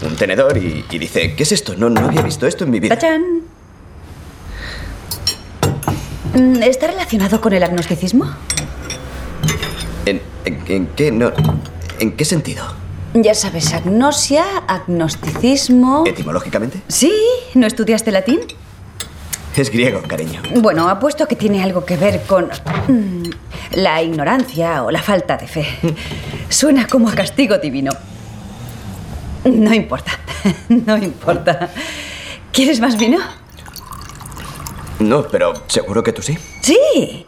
un 0.04 0.16
tenedor 0.16 0.56
y, 0.58 0.86
y 0.90 0.98
dice, 1.00 1.36
¿qué 1.36 1.44
es 1.44 1.52
esto? 1.52 1.76
No, 1.76 1.90
no 1.90 2.02
había 2.06 2.22
visto 2.22 2.48
esto 2.48 2.64
en 2.64 2.70
mi 2.72 2.80
vida. 2.80 2.96
¡Tachán! 2.96 3.42
Mm, 6.34 6.62
¿Está 6.64 6.88
relacionado 6.88 7.42
con 7.42 7.54
el 7.54 7.64
agnosticismo? 7.64 8.26
¿En, 10.06 10.22
en- 10.46 10.64
en 10.68 10.88
qué? 10.96 11.12
No, 11.12 11.32
¿En 12.00 12.12
qué 12.16 12.24
sentido? 12.24 12.64
Ya 13.16 13.34
sabes, 13.34 13.74
agnosia, 13.74 14.46
agnosticismo. 14.68 16.04
¿Etimológicamente? 16.06 16.82
Sí, 16.88 17.12
¿no 17.56 17.66
estudiaste 17.66 18.12
latín? 18.12 18.42
Es 19.58 19.72
griego, 19.72 20.04
cariño. 20.04 20.40
Bueno, 20.62 20.88
apuesto 20.88 21.28
que 21.28 21.36
tiene 21.36 21.64
algo 21.64 21.84
que 21.84 21.98
ver 21.98 22.22
con 22.28 22.46
mm, 22.46 23.24
la 23.72 24.04
ignorancia 24.04 24.84
o 24.84 24.92
la 24.92 25.02
falta 25.02 25.36
de 25.36 25.48
fe. 25.48 25.66
Suena 26.48 26.86
como 26.86 27.10
a 27.10 27.16
castigo 27.16 27.58
divino. 27.58 27.92
No 29.46 29.74
importa, 29.74 30.12
no 30.70 30.96
importa. 30.98 31.72
¿Quieres 32.54 32.80
más 32.80 33.00
vino? 33.00 33.18
No, 35.00 35.28
pero 35.28 35.54
seguro 35.68 36.04
que 36.04 36.14
tú 36.14 36.22
sí. 36.22 36.38
Sí. 36.62 37.26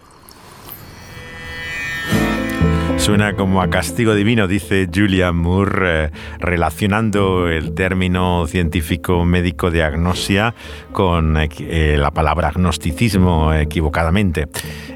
Suena 2.99 3.33
como 3.33 3.61
a 3.61 3.69
castigo 3.69 4.13
divino, 4.13 4.45
dice 4.45 4.87
Julia 4.93 5.31
Moore, 5.31 6.05
eh, 6.05 6.11
relacionando 6.37 7.47
el 7.47 7.73
término 7.73 8.45
científico 8.45 9.23
médico 9.23 9.71
de 9.71 9.83
agnosia 9.83 10.53
con 10.91 11.37
eh, 11.37 11.95
la 11.97 12.11
palabra 12.11 12.49
agnosticismo 12.49 13.53
equivocadamente. 13.53 14.47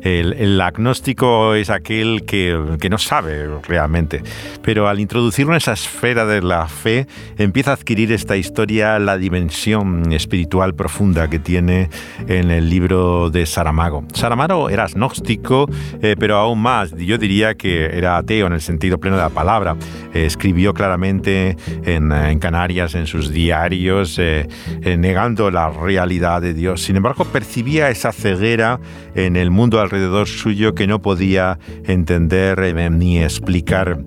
El, 0.01 0.59
agnóstico 0.59 1.55
es 1.55 1.69
aquel 1.69 2.25
que, 2.25 2.75
que, 2.79 2.89
no 2.89 2.97
sabe 2.97 3.47
realmente, 3.65 4.21
pero 4.61 4.89
al 4.89 4.99
introducirlo 4.99 5.53
en 5.53 5.57
esa 5.57 5.71
esfera 5.71 6.25
de 6.25 6.41
la 6.41 6.67
fe, 6.67 7.07
empieza 7.37 7.71
a 7.71 7.75
adquirir 7.75 8.11
esta 8.11 8.35
historia 8.35 8.99
la 8.99 9.17
dimensión 9.17 10.11
espiritual 10.11 10.75
profunda 10.75 11.29
que 11.29 11.39
tiene 11.39 11.89
en 12.27 12.51
el 12.51 12.69
libro 12.69 13.29
de 13.29 13.45
Saramago. 13.45 14.03
Saramago 14.13 14.69
era 14.69 14.83
agnóstico, 14.83 15.69
eh, 16.01 16.15
pero 16.19 16.35
aún 16.35 16.61
más, 16.61 16.93
yo 16.97 17.17
diría 17.17 17.55
que 17.55 17.92
era 17.93 18.17
ateo 18.17 18.47
en 18.47 18.53
el 18.53 18.61
sentido 18.61 18.99
pleno 18.99 19.17
de 19.17 19.23
la 19.23 19.29
palabra. 19.29 19.75
Eh, 20.13 20.25
escribió 20.25 20.73
claramente 20.73 21.57
en, 21.83 22.11
en, 22.11 22.39
Canarias, 22.39 22.95
en 22.95 23.07
sus 23.07 23.31
diarios, 23.31 24.17
eh, 24.19 24.47
eh, 24.81 24.97
negando 24.97 25.51
la 25.51 25.69
realidad 25.69 26.41
de 26.41 26.53
Dios. 26.53 26.81
Sin 26.81 26.95
embargo, 26.95 27.25
percibía 27.25 27.89
esa 27.89 28.11
ceguera 28.11 28.79
en 29.15 29.35
el 29.35 29.51
mundo 29.51 29.79
alrededor 29.79 30.27
suyo 30.27 30.75
que 30.75 30.87
no 30.87 31.01
podía 31.01 31.59
entender 31.85 32.59
eh, 32.59 32.89
ni 32.89 33.21
explicar. 33.21 33.99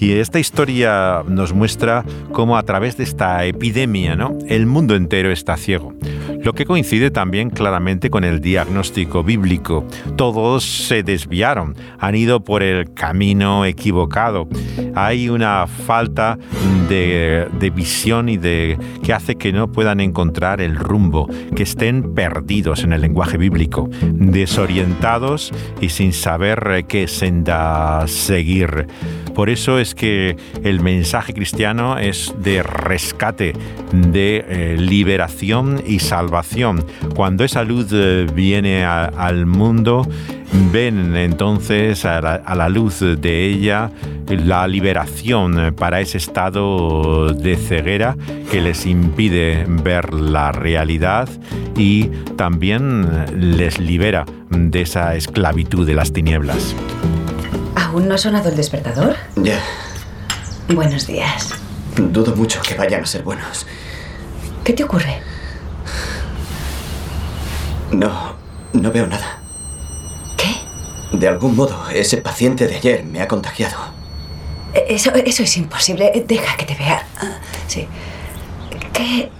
Y 0.00 0.12
esta 0.12 0.38
historia 0.38 1.22
nos 1.26 1.52
muestra 1.52 2.04
cómo 2.32 2.56
a 2.56 2.62
través 2.62 2.96
de 2.96 3.04
esta 3.04 3.44
epidemia 3.44 4.14
¿no? 4.14 4.38
el 4.48 4.66
mundo 4.66 4.94
entero 4.94 5.32
está 5.32 5.56
ciego. 5.56 5.94
Lo 6.42 6.52
que 6.52 6.66
coincide 6.66 7.10
también 7.10 7.50
claramente 7.50 8.10
con 8.10 8.22
el 8.22 8.40
diagnóstico 8.40 9.24
bíblico. 9.24 9.84
Todos 10.16 10.64
se 10.64 11.02
desviaron, 11.02 11.74
han 11.98 12.14
ido 12.14 12.44
por 12.44 12.62
el 12.62 12.94
camino 12.94 13.64
equivocado. 13.64 14.48
Hay 14.94 15.28
una 15.28 15.66
falta 15.66 16.38
de, 16.88 17.72
visión 17.74 18.28
y 18.28 18.36
de 18.36 18.78
que 19.02 19.12
hace 19.12 19.36
que 19.36 19.52
no 19.52 19.70
puedan 19.70 20.00
encontrar 20.00 20.60
el 20.60 20.76
rumbo, 20.76 21.28
que 21.54 21.64
estén 21.64 22.14
perdidos 22.14 22.84
en 22.84 22.92
el 22.92 23.00
lenguaje 23.00 23.36
bíblico, 23.36 23.90
desorientados 24.02 25.52
y 25.80 25.90
sin 25.90 26.12
saber 26.12 26.84
qué 26.88 27.08
senda 27.08 28.06
seguir. 28.06 28.86
Por 29.38 29.50
eso 29.50 29.78
es 29.78 29.94
que 29.94 30.36
el 30.64 30.80
mensaje 30.80 31.32
cristiano 31.32 31.96
es 31.96 32.34
de 32.42 32.64
rescate, 32.64 33.52
de 33.92 34.44
eh, 34.48 34.76
liberación 34.76 35.80
y 35.86 36.00
salvación. 36.00 36.84
Cuando 37.14 37.44
esa 37.44 37.62
luz 37.62 37.86
eh, 37.92 38.26
viene 38.34 38.84
al 38.84 39.46
mundo, 39.46 40.04
ven 40.72 41.14
entonces 41.14 42.04
a 42.04 42.20
la, 42.20 42.68
luz 42.68 42.98
de 42.98 43.46
ella 43.46 43.92
la 44.26 44.66
liberación 44.66 45.72
para 45.78 46.00
ese 46.00 46.18
estado 46.18 47.32
de 47.32 47.56
ceguera 47.56 48.16
que 48.50 48.60
les 48.60 48.86
impide 48.86 49.66
ver 49.68 50.14
la 50.14 50.50
realidad 50.50 51.28
y 51.76 52.06
también 52.34 53.06
les 53.36 53.78
libera 53.78 54.26
de 54.50 54.80
esa 54.80 55.14
esclavitud 55.14 55.86
de 55.86 55.94
las 55.94 56.12
tinieblas. 56.12 56.74
¿Aún 57.88 58.06
no 58.06 58.14
ha 58.14 58.18
sonado 58.18 58.50
el 58.50 58.56
despertador? 58.56 59.16
Ya. 59.36 59.62
Buenos 60.68 61.06
días. 61.06 61.54
Dudo 61.96 62.36
mucho 62.36 62.60
que 62.60 62.74
vayan 62.74 63.02
a 63.02 63.06
ser 63.06 63.22
buenos. 63.22 63.64
¿Qué 64.62 64.74
te 64.74 64.84
ocurre? 64.84 65.22
No, 67.90 68.34
no 68.74 68.92
veo 68.92 69.06
nada. 69.06 69.40
¿Qué? 70.36 71.16
De 71.16 71.28
algún 71.28 71.56
modo, 71.56 71.88
ese 71.88 72.18
paciente 72.18 72.68
de 72.68 72.76
ayer 72.76 73.04
me 73.04 73.22
ha 73.22 73.28
contagiado. 73.28 73.78
Eso, 74.74 75.10
eso 75.14 75.42
es 75.42 75.56
imposible. 75.56 76.12
Deja 76.28 76.58
que 76.58 76.66
te 76.66 76.74
vea. 76.74 77.06
Sí. 77.68 77.88
¿Qué? 78.92 79.30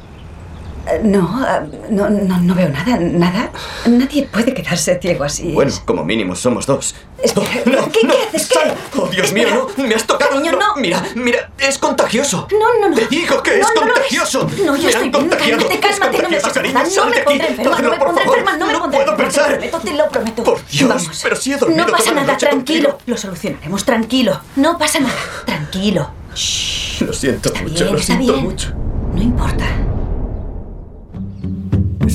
No, 1.02 1.46
no, 1.90 2.08
no, 2.10 2.38
no, 2.40 2.54
veo 2.54 2.68
nada, 2.68 2.96
nada. 2.98 3.50
Nadie 3.86 4.26
puede 4.30 4.54
quedarse 4.54 4.98
ciego 5.00 5.24
así. 5.24 5.52
Bueno, 5.52 5.72
como 5.84 6.04
mínimo 6.04 6.34
somos 6.34 6.66
dos. 6.66 6.94
Espera, 7.22 7.46
no, 7.66 7.90
¿qué, 7.90 8.00
no, 8.06 8.14
¿qué 8.14 8.22
haces? 8.28 8.46
Sal. 8.48 8.74
Oh, 8.96 9.06
Dios 9.08 9.32
mío, 9.32 9.48
no, 9.76 9.84
me 9.84 9.94
has 9.94 10.04
tocado. 10.06 10.30
Cariño, 10.30 10.52
no. 10.52 10.76
Mira, 10.76 11.02
mira, 11.14 11.50
es 11.58 11.78
contagioso. 11.78 12.46
No, 12.52 12.80
no, 12.80 12.88
no. 12.88 12.96
Te 12.96 13.06
digo 13.06 13.42
que 13.42 13.58
es 13.60 13.66
contagioso. 13.72 14.48
No, 14.64 14.76
yo 14.76 14.82
me 14.82 14.88
estoy 14.88 14.94
han 14.94 15.00
bien. 15.00 15.12
contagiado. 15.12 15.58
Cálmate, 15.68 15.80
cálmate, 15.80 16.22
no 16.22 16.28
me 16.30 16.40
pasa 16.40 16.54
cariño, 16.54 16.74
nada. 16.74 16.88
No 16.96 17.06
me 17.10 17.20
pondré 17.20 17.48
enferma, 17.48 17.80
no 17.80 17.90
me 17.90 17.98
pondré 17.98 18.24
enferma, 18.24 18.56
no 18.56 18.66
me 18.66 18.72
no 18.72 18.78
pondré 18.80 18.98
puedo 19.04 19.12
enferma. 19.12 19.16
pensar. 19.16 19.58
Te 19.58 19.66
lo 19.66 19.70
prometo, 19.70 19.80
te 19.80 19.92
lo 19.96 20.08
prometo. 20.08 20.44
Por 20.44 20.66
Dios, 20.66 20.88
Vamos. 20.88 21.20
pero 21.22 21.36
si 21.36 21.52
he 21.52 21.56
dormido 21.56 21.86
No 21.86 21.92
pasa 21.92 22.12
nada, 22.12 22.36
tranquilo. 22.36 22.90
contigo. 22.90 23.02
Lo 23.06 23.16
solucionaremos, 23.16 23.84
tranquilo. 23.84 24.40
No 24.56 24.78
pasa 24.78 25.00
nada, 25.00 25.14
tranquilo. 25.44 26.10
Shh. 26.34 27.02
Lo 27.02 27.12
siento 27.12 27.52
mucho, 27.62 27.84
lo 27.92 27.98
siento 27.98 28.36
mucho. 28.38 28.72
No 29.14 29.22
importa. 29.22 29.64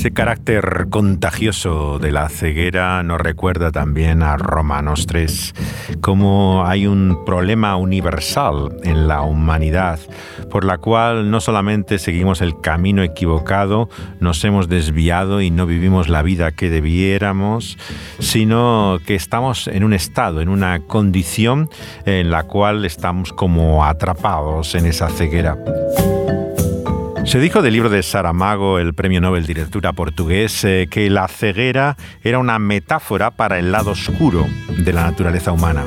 Ese 0.04 0.12
carácter 0.12 0.88
contagioso 0.90 1.98
de 1.98 2.12
la 2.12 2.28
ceguera 2.28 3.02
nos 3.02 3.18
recuerda 3.18 3.72
también 3.72 4.22
a 4.22 4.36
Romanos 4.36 5.06
3, 5.06 5.54
cómo 6.02 6.66
hay 6.66 6.86
un 6.86 7.24
problema 7.24 7.76
universal 7.76 8.76
en 8.82 9.08
la 9.08 9.22
humanidad, 9.22 9.98
por 10.50 10.66
la 10.66 10.76
cual 10.76 11.30
no 11.30 11.40
solamente 11.40 11.98
seguimos 11.98 12.42
el 12.42 12.60
camino 12.60 13.02
equivocado, 13.02 13.88
nos 14.20 14.44
hemos 14.44 14.68
desviado 14.68 15.40
y 15.40 15.50
no 15.50 15.64
vivimos 15.64 16.10
la 16.10 16.20
vida 16.20 16.52
que 16.52 16.68
debiéramos, 16.68 17.78
sino 18.18 18.98
que 19.06 19.14
estamos 19.14 19.68
en 19.68 19.84
un 19.84 19.94
estado, 19.94 20.42
en 20.42 20.50
una 20.50 20.80
condición 20.80 21.70
en 22.04 22.30
la 22.30 22.42
cual 22.42 22.84
estamos 22.84 23.32
como 23.32 23.86
atrapados 23.86 24.74
en 24.74 24.84
esa 24.84 25.08
ceguera. 25.08 25.56
Se 27.24 27.40
dijo 27.40 27.62
del 27.62 27.72
libro 27.72 27.88
de 27.88 28.02
Saramago, 28.02 28.78
el 28.78 28.92
premio 28.92 29.20
Nobel 29.20 29.42
de 29.42 29.48
Literatura 29.48 29.94
portugués, 29.94 30.62
eh, 30.64 30.88
que 30.90 31.08
la 31.08 31.26
ceguera 31.26 31.96
era 32.22 32.38
una 32.38 32.58
metáfora 32.58 33.30
para 33.30 33.58
el 33.58 33.72
lado 33.72 33.92
oscuro 33.92 34.46
de 34.68 34.92
la 34.92 35.04
naturaleza 35.04 35.50
humana. 35.50 35.84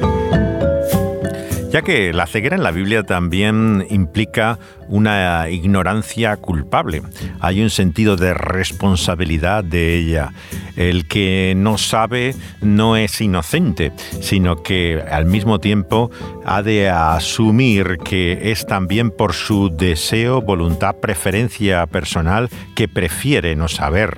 Ya 1.77 1.83
que 1.83 2.11
la 2.11 2.25
ceguera 2.25 2.55
en 2.55 2.63
la 2.63 2.71
Biblia 2.71 3.03
también 3.03 3.85
implica 3.91 4.57
una 4.87 5.47
ignorancia 5.47 6.35
culpable. 6.35 7.03
Hay 7.39 7.61
un 7.61 7.69
sentido 7.69 8.15
de 8.15 8.33
responsabilidad 8.33 9.63
de 9.63 9.93
ella. 9.93 10.33
El 10.75 11.07
que 11.07 11.53
no 11.55 11.77
sabe 11.77 12.33
no 12.61 12.97
es 12.97 13.21
inocente, 13.21 13.91
sino 14.21 14.63
que 14.63 15.03
al 15.07 15.27
mismo 15.27 15.59
tiempo 15.59 16.09
ha 16.47 16.63
de 16.63 16.89
asumir 16.89 17.99
que 18.03 18.49
es 18.51 18.65
también 18.65 19.11
por 19.11 19.33
su 19.33 19.69
deseo, 19.69 20.41
voluntad, 20.41 20.95
preferencia 20.95 21.85
personal 21.85 22.49
que 22.73 22.87
prefiere 22.87 23.55
no 23.55 23.67
saber. 23.67 24.17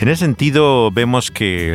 En 0.00 0.08
ese 0.08 0.24
sentido, 0.24 0.90
vemos 0.90 1.30
que 1.30 1.70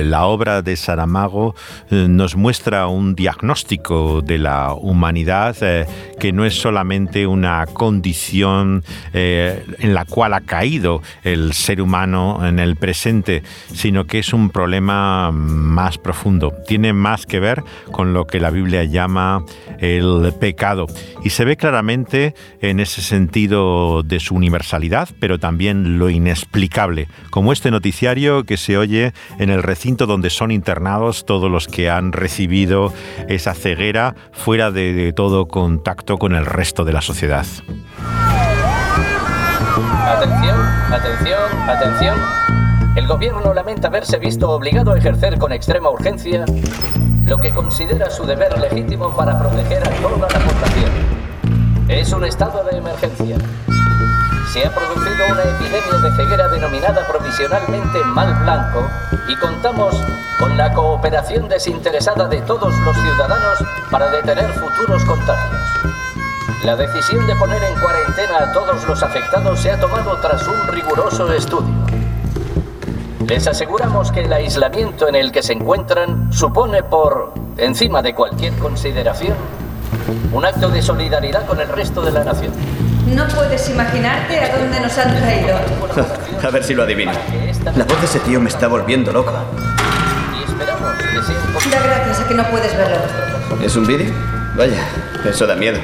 eh, 0.00 0.04
la 0.04 0.26
obra 0.26 0.62
de 0.62 0.76
Saramago 0.76 1.54
eh, 1.90 2.06
nos 2.08 2.36
muestra 2.36 2.86
un 2.86 3.14
diagnóstico 3.14 4.20
de 4.22 4.38
la 4.38 4.74
humanidad 4.74 5.56
eh, 5.60 5.86
que 6.20 6.32
no 6.32 6.44
es 6.44 6.54
solamente 6.54 7.26
una 7.26 7.66
condición 7.66 8.84
en 9.12 9.94
la 9.94 10.04
cual 10.04 10.34
ha 10.34 10.40
caído 10.40 11.02
el 11.22 11.52
ser 11.52 11.80
humano 11.80 12.46
en 12.46 12.58
el 12.58 12.76
presente, 12.76 13.42
sino 13.72 14.06
que 14.06 14.20
es 14.20 14.32
un 14.32 14.50
problema 14.50 15.32
más 15.32 15.98
profundo. 15.98 16.52
Tiene 16.66 16.92
más 16.92 17.26
que 17.26 17.40
ver 17.40 17.62
con 17.90 18.12
lo 18.12 18.26
que 18.26 18.40
la 18.40 18.50
Biblia 18.50 18.84
llama 18.84 19.44
el 19.78 20.32
pecado. 20.38 20.86
Y 21.22 21.30
se 21.30 21.44
ve 21.44 21.56
claramente 21.56 22.34
en 22.60 22.80
ese 22.80 23.02
sentido 23.02 24.02
de 24.02 24.20
su 24.20 24.34
universalidad, 24.34 25.08
pero 25.18 25.38
también 25.38 25.98
lo 25.98 26.10
inexplicable 26.10 27.08
como 27.34 27.52
este 27.52 27.72
noticiario 27.72 28.44
que 28.44 28.56
se 28.56 28.78
oye 28.78 29.12
en 29.40 29.50
el 29.50 29.64
recinto 29.64 30.06
donde 30.06 30.30
son 30.30 30.52
internados 30.52 31.26
todos 31.26 31.50
los 31.50 31.66
que 31.66 31.90
han 31.90 32.12
recibido 32.12 32.92
esa 33.26 33.54
ceguera 33.54 34.14
fuera 34.30 34.70
de, 34.70 35.12
todo 35.16 35.48
contacto 35.48 36.16
con 36.16 36.36
el 36.36 36.46
resto 36.46 36.84
de 36.84 36.92
la 36.92 37.00
sociedad. 37.00 37.44
Atención, 40.06 40.60
atención, 40.92 41.68
atención. 41.68 42.18
El 42.94 43.08
gobierno 43.08 43.52
lamenta 43.52 43.88
verse 43.88 44.16
visto 44.18 44.52
obligado 44.52 44.92
a 44.92 44.98
ejercer 44.98 45.36
con 45.36 45.50
extrema 45.50 45.90
urgencia 45.90 46.44
lo 47.26 47.38
que 47.38 47.50
considera 47.50 48.10
su 48.10 48.24
deber 48.26 48.56
legítimo 48.60 49.10
para 49.10 49.40
proteger 49.40 49.82
a 49.82 49.90
toda 49.90 50.28
la 50.28 50.38
población. 50.38 50.92
Es 51.88 52.12
un 52.12 52.24
estado 52.26 52.62
de 52.62 52.78
emergencia. 52.78 53.38
Se 54.52 54.64
ha 54.64 54.70
producido 54.70 55.26
una 55.32 55.42
epidemia 55.42 55.98
de 56.02 56.16
ceguera 56.16 56.48
denominada 56.48 57.06
provisionalmente 57.08 57.98
mal 58.04 58.32
blanco 58.42 58.88
y 59.28 59.36
contamos 59.36 59.96
con 60.38 60.56
la 60.56 60.72
cooperación 60.72 61.48
desinteresada 61.48 62.28
de 62.28 62.40
todos 62.42 62.72
los 62.80 62.96
ciudadanos 62.96 63.58
para 63.90 64.10
detener 64.10 64.52
futuros 64.52 65.04
contagios. 65.04 65.60
La 66.64 66.76
decisión 66.76 67.26
de 67.26 67.34
poner 67.36 67.62
en 67.62 67.80
cuarentena 67.80 68.38
a 68.38 68.52
todos 68.52 68.86
los 68.86 69.02
afectados 69.02 69.60
se 69.60 69.70
ha 69.70 69.80
tomado 69.80 70.16
tras 70.18 70.46
un 70.46 70.68
riguroso 70.68 71.32
estudio. 71.32 71.74
Les 73.26 73.46
aseguramos 73.46 74.12
que 74.12 74.24
el 74.24 74.32
aislamiento 74.32 75.08
en 75.08 75.14
el 75.14 75.32
que 75.32 75.42
se 75.42 75.54
encuentran 75.54 76.32
supone 76.32 76.82
por 76.82 77.32
encima 77.56 78.02
de 78.02 78.14
cualquier 78.14 78.54
consideración 78.58 79.36
un 80.32 80.44
acto 80.44 80.68
de 80.68 80.82
solidaridad 80.82 81.46
con 81.46 81.60
el 81.60 81.68
resto 81.68 82.02
de 82.02 82.12
la 82.12 82.24
nación. 82.24 82.52
No 83.06 83.28
puedes 83.28 83.68
imaginarte 83.68 84.38
a 84.38 84.56
dónde 84.58 84.80
nos 84.80 84.96
han 84.98 85.16
traído. 85.16 85.58
A 86.42 86.50
ver 86.50 86.64
si 86.64 86.74
lo 86.74 86.82
adivino. 86.82 87.12
La 87.76 87.84
voz 87.84 88.00
de 88.00 88.06
ese 88.06 88.20
tío 88.20 88.40
me 88.40 88.48
está 88.48 88.68
volviendo 88.68 89.12
loco. 89.12 89.32
Da 91.70 91.80
gracias 91.82 92.20
a 92.20 92.28
que 92.28 92.34
no 92.34 92.44
puedes 92.50 92.76
verlo. 92.76 92.96
¿Es 93.64 93.76
un 93.76 93.86
vídeo? 93.86 94.12
Vaya, 94.56 94.86
eso 95.24 95.46
da 95.46 95.54
miedo. 95.54 95.78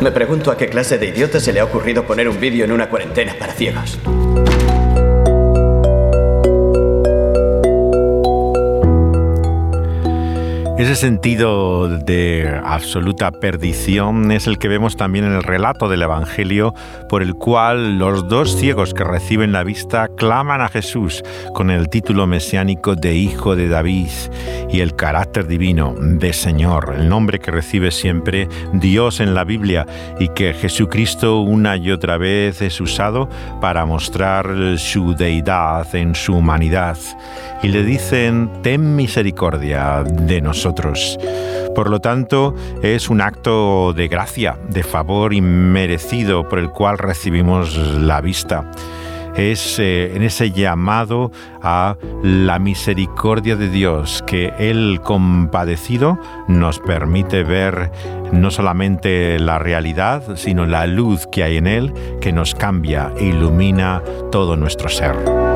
Me 0.00 0.10
pregunto 0.10 0.50
a 0.50 0.56
qué 0.56 0.68
clase 0.68 0.98
de 0.98 1.06
idiota 1.06 1.38
se 1.38 1.52
le 1.52 1.60
ha 1.60 1.64
ocurrido 1.64 2.04
poner 2.04 2.28
un 2.28 2.40
vídeo 2.40 2.64
en 2.64 2.72
una 2.72 2.88
cuarentena 2.88 3.34
para 3.38 3.52
ciegos. 3.52 3.98
Ese 10.80 10.96
sentido 10.96 11.88
de 11.88 12.58
absoluta 12.64 13.32
perdición 13.32 14.32
es 14.32 14.46
el 14.46 14.56
que 14.56 14.66
vemos 14.66 14.96
también 14.96 15.26
en 15.26 15.34
el 15.34 15.42
relato 15.42 15.90
del 15.90 16.00
Evangelio 16.00 16.74
por 17.06 17.22
el 17.22 17.34
cual 17.34 17.98
los 17.98 18.28
dos 18.28 18.56
ciegos 18.56 18.94
que 18.94 19.04
reciben 19.04 19.52
la 19.52 19.62
vista 19.62 20.08
claman 20.08 20.62
a 20.62 20.70
Jesús 20.70 21.22
con 21.52 21.70
el 21.70 21.90
título 21.90 22.26
mesiánico 22.26 22.96
de 22.96 23.14
Hijo 23.14 23.56
de 23.56 23.68
David 23.68 24.08
y 24.70 24.80
el 24.80 24.96
carácter 24.96 25.46
divino 25.46 25.94
de 25.98 26.32
Señor, 26.32 26.94
el 26.98 27.10
nombre 27.10 27.40
que 27.40 27.50
recibe 27.50 27.90
siempre 27.90 28.48
Dios 28.72 29.20
en 29.20 29.34
la 29.34 29.44
Biblia 29.44 29.84
y 30.18 30.28
que 30.28 30.54
Jesucristo 30.54 31.40
una 31.40 31.76
y 31.76 31.90
otra 31.90 32.16
vez 32.16 32.62
es 32.62 32.80
usado 32.80 33.28
para 33.60 33.84
mostrar 33.84 34.78
su 34.78 35.14
deidad 35.14 35.94
en 35.94 36.14
su 36.14 36.36
humanidad. 36.36 36.96
Y 37.62 37.68
le 37.68 37.84
dicen, 37.84 38.50
ten 38.62 38.96
misericordia 38.96 40.02
de 40.04 40.40
nosotros. 40.40 40.69
Por 41.74 41.90
lo 41.90 42.00
tanto, 42.00 42.54
es 42.82 43.10
un 43.10 43.20
acto 43.20 43.92
de 43.92 44.08
gracia, 44.08 44.58
de 44.68 44.82
favor 44.82 45.32
inmerecido 45.32 46.48
por 46.48 46.58
el 46.58 46.70
cual 46.70 46.98
recibimos 46.98 47.76
la 47.76 48.20
vista. 48.20 48.70
Es 49.36 49.78
eh, 49.78 50.16
en 50.16 50.22
ese 50.22 50.50
llamado 50.50 51.30
a 51.62 51.96
la 52.22 52.58
misericordia 52.58 53.54
de 53.56 53.68
Dios 53.68 54.24
que 54.26 54.52
Él 54.58 55.00
compadecido 55.02 56.18
nos 56.48 56.80
permite 56.80 57.44
ver 57.44 57.92
no 58.32 58.50
solamente 58.50 59.38
la 59.38 59.58
realidad, 59.58 60.36
sino 60.36 60.66
la 60.66 60.86
luz 60.86 61.26
que 61.30 61.44
hay 61.44 61.56
en 61.56 61.68
Él 61.68 61.94
que 62.20 62.32
nos 62.32 62.54
cambia 62.54 63.12
e 63.18 63.26
ilumina 63.26 64.02
todo 64.30 64.56
nuestro 64.56 64.88
ser. 64.88 65.49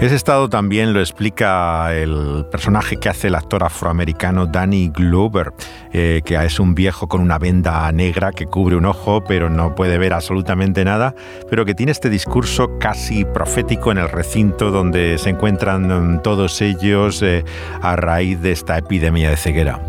Ese 0.00 0.14
estado 0.14 0.48
también 0.48 0.94
lo 0.94 1.00
explica 1.00 1.94
el 1.94 2.46
personaje 2.50 2.96
que 2.96 3.10
hace 3.10 3.26
el 3.26 3.34
actor 3.34 3.62
afroamericano 3.64 4.46
Danny 4.46 4.88
Glover, 4.88 5.52
eh, 5.92 6.22
que 6.24 6.42
es 6.42 6.58
un 6.58 6.74
viejo 6.74 7.06
con 7.06 7.20
una 7.20 7.38
venda 7.38 7.92
negra 7.92 8.32
que 8.32 8.46
cubre 8.46 8.76
un 8.76 8.86
ojo 8.86 9.22
pero 9.22 9.50
no 9.50 9.74
puede 9.74 9.98
ver 9.98 10.14
absolutamente 10.14 10.86
nada, 10.86 11.14
pero 11.50 11.66
que 11.66 11.74
tiene 11.74 11.92
este 11.92 12.08
discurso 12.08 12.78
casi 12.78 13.26
profético 13.26 13.92
en 13.92 13.98
el 13.98 14.08
recinto 14.08 14.70
donde 14.70 15.18
se 15.18 15.28
encuentran 15.28 16.14
mm, 16.14 16.22
todos 16.22 16.62
ellos 16.62 17.20
eh, 17.20 17.44
a 17.82 17.94
raíz 17.96 18.40
de 18.40 18.52
esta 18.52 18.78
epidemia 18.78 19.28
de 19.28 19.36
ceguera. 19.36 19.80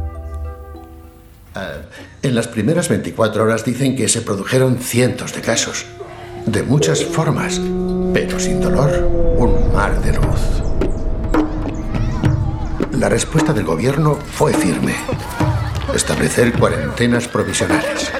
Ah, 1.56 1.72
en 2.22 2.36
las 2.36 2.50
primeras 2.50 2.90
24 2.90 3.44
horas 3.44 3.64
dicen 3.64 3.96
que 3.96 4.10
se 4.10 4.22
produjeron 4.22 4.78
cientos 4.78 5.34
de 5.34 5.40
casos, 5.40 5.86
de 6.46 6.64
muchas 6.64 7.04
formas, 7.04 7.60
pero 8.14 8.40
sin 8.40 8.62
dolor, 8.62 8.92
un 9.38 9.72
mar 9.74 10.02
de 10.02 10.14
luz. 10.14 10.62
La 12.94 13.10
respuesta 13.10 13.54
del 13.54 13.66
gobierno 13.66 14.16
fue 14.16 14.54
firme. 14.54 14.94
Establecer 15.94 16.54
cuarentenas 16.54 17.28
provisionales. 17.28 18.12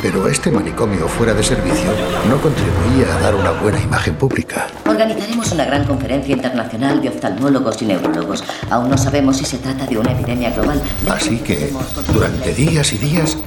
Pero 0.00 0.28
este 0.28 0.50
manicomio 0.50 1.08
fuera 1.08 1.32
de 1.32 1.42
servicio 1.42 1.90
no 2.28 2.36
contribuía 2.40 3.14
a 3.16 3.20
dar 3.20 3.34
una 3.34 3.52
buena 3.52 3.80
imagen 3.80 4.14
pública. 4.16 4.66
Organizaremos 4.86 5.50
una 5.52 5.64
gran 5.64 5.86
conferencia 5.86 6.34
internacional 6.34 7.00
de 7.00 7.08
oftalmólogos 7.08 7.80
y 7.80 7.86
neurólogos. 7.86 8.44
Aún 8.68 8.90
no 8.90 8.98
sabemos 8.98 9.38
si 9.38 9.46
se 9.46 9.58
trata 9.58 9.86
de 9.86 9.96
una 9.96 10.12
epidemia 10.12 10.50
global. 10.50 10.82
Así 11.08 11.38
que, 11.38 11.72
durante 12.12 12.52
días 12.52 12.92
y 12.92 12.98
días, 12.98 13.38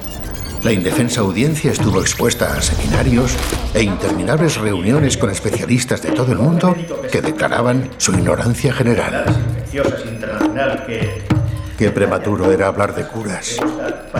la 0.68 0.74
indefensa 0.74 1.22
audiencia 1.22 1.72
estuvo 1.72 2.02
expuesta 2.02 2.52
a 2.52 2.60
seminarios 2.60 3.34
e 3.72 3.82
interminables 3.82 4.56
reuniones 4.56 5.16
con 5.16 5.30
especialistas 5.30 6.02
de 6.02 6.10
todo 6.10 6.32
el 6.32 6.38
mundo 6.38 6.76
que 7.10 7.22
declaraban 7.22 7.88
su 7.96 8.12
ignorancia 8.12 8.70
general. 8.74 9.24
Qué 11.78 11.90
prematuro 11.90 12.52
era 12.52 12.66
hablar 12.66 12.94
de 12.94 13.06
curas. 13.06 13.56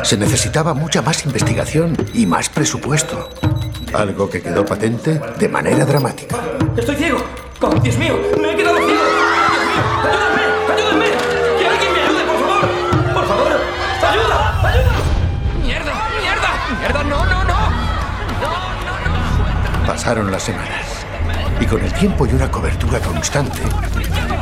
Se 0.04 0.16
necesitaba 0.16 0.72
mucha 0.72 1.02
más 1.02 1.26
investigación 1.26 1.94
y 2.14 2.24
más 2.24 2.48
presupuesto. 2.48 3.28
Algo 3.92 4.30
que 4.30 4.40
quedó 4.40 4.64
patente 4.64 5.20
de 5.38 5.48
manera 5.50 5.84
dramática. 5.84 6.38
¡Estoy 6.78 6.96
ciego! 6.96 7.22
¡Oh, 7.60 7.74
Dios 7.74 7.98
mío! 7.98 8.18
¡Me 8.40 8.52
he 8.52 8.56
quedado 8.56 8.77
Pasaron 20.08 20.32
las 20.32 20.44
semanas. 20.44 21.04
Y 21.60 21.66
con 21.66 21.84
el 21.84 21.92
tiempo 21.92 22.26
y 22.26 22.30
una 22.30 22.50
cobertura 22.50 22.98
constante, 22.98 23.58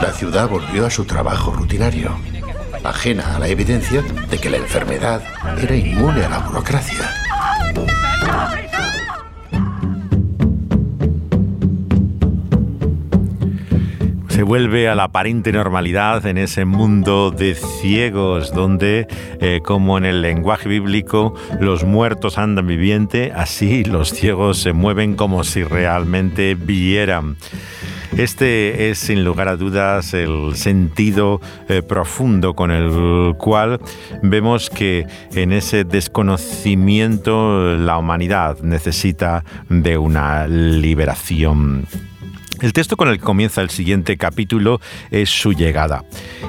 la 0.01 0.13
ciudad 0.13 0.49
volvió 0.49 0.87
a 0.87 0.91
su 0.91 1.05
trabajo 1.05 1.53
rutinario, 1.53 2.17
ajena 2.85 3.35
a 3.35 3.41
la 3.41 3.49
evidencia 3.49 4.01
de 4.01 4.39
que 4.39 4.49
la 4.49 4.59
enfermedad 4.59 5.21
era 5.61 5.75
inmune 5.75 6.25
a 6.25 6.29
la 6.29 6.39
burocracia. 6.39 7.26
Se 14.37 14.43
vuelve 14.43 14.87
a 14.87 14.95
la 14.95 15.05
aparente 15.05 15.51
normalidad 15.51 16.27
en 16.27 16.37
ese 16.37 16.67
mundo 16.67 17.31
de 17.31 17.55
ciegos 17.55 18.53
donde, 18.53 19.07
eh, 19.41 19.61
como 19.65 19.97
en 19.97 20.05
el 20.05 20.21
lenguaje 20.21 20.69
bíblico, 20.69 21.35
los 21.59 21.85
muertos 21.85 22.37
andan 22.37 22.67
viviente, 22.67 23.33
así 23.35 23.83
los 23.83 24.11
ciegos 24.11 24.59
se 24.59 24.75
mueven 24.75 25.17
como 25.17 25.43
si 25.43 25.65
realmente 25.65 26.55
vieran. 26.55 27.39
Este 28.19 28.91
es 28.91 28.99
sin 28.99 29.25
lugar 29.25 29.49
a 29.49 29.57
dudas 29.57 30.13
el 30.13 30.55
sentido 30.55 31.41
eh, 31.71 31.81
profundo 31.81 32.53
con 32.53 32.71
el 32.71 33.35
cual 33.39 33.81
vemos 34.23 34.69
que 34.69 35.07
en 35.33 35.55
ese 35.55 35.85
desconocimiento 35.85 37.75
la 37.75 37.97
humanidad 37.97 38.59
necesita 38.61 39.45
de 39.71 39.97
una 39.97 40.47
liberación. 40.47 41.87
El 42.63 42.73
texto 42.73 42.97
con 42.97 43.09
el 43.09 43.19
que 43.19 43.25
comienza 43.25 43.61
el 43.61 43.69
siguiente 43.69 44.17
capítulo 44.17 44.81
es 45.11 45.29
su 45.29 45.53
llegada, 45.53 46.05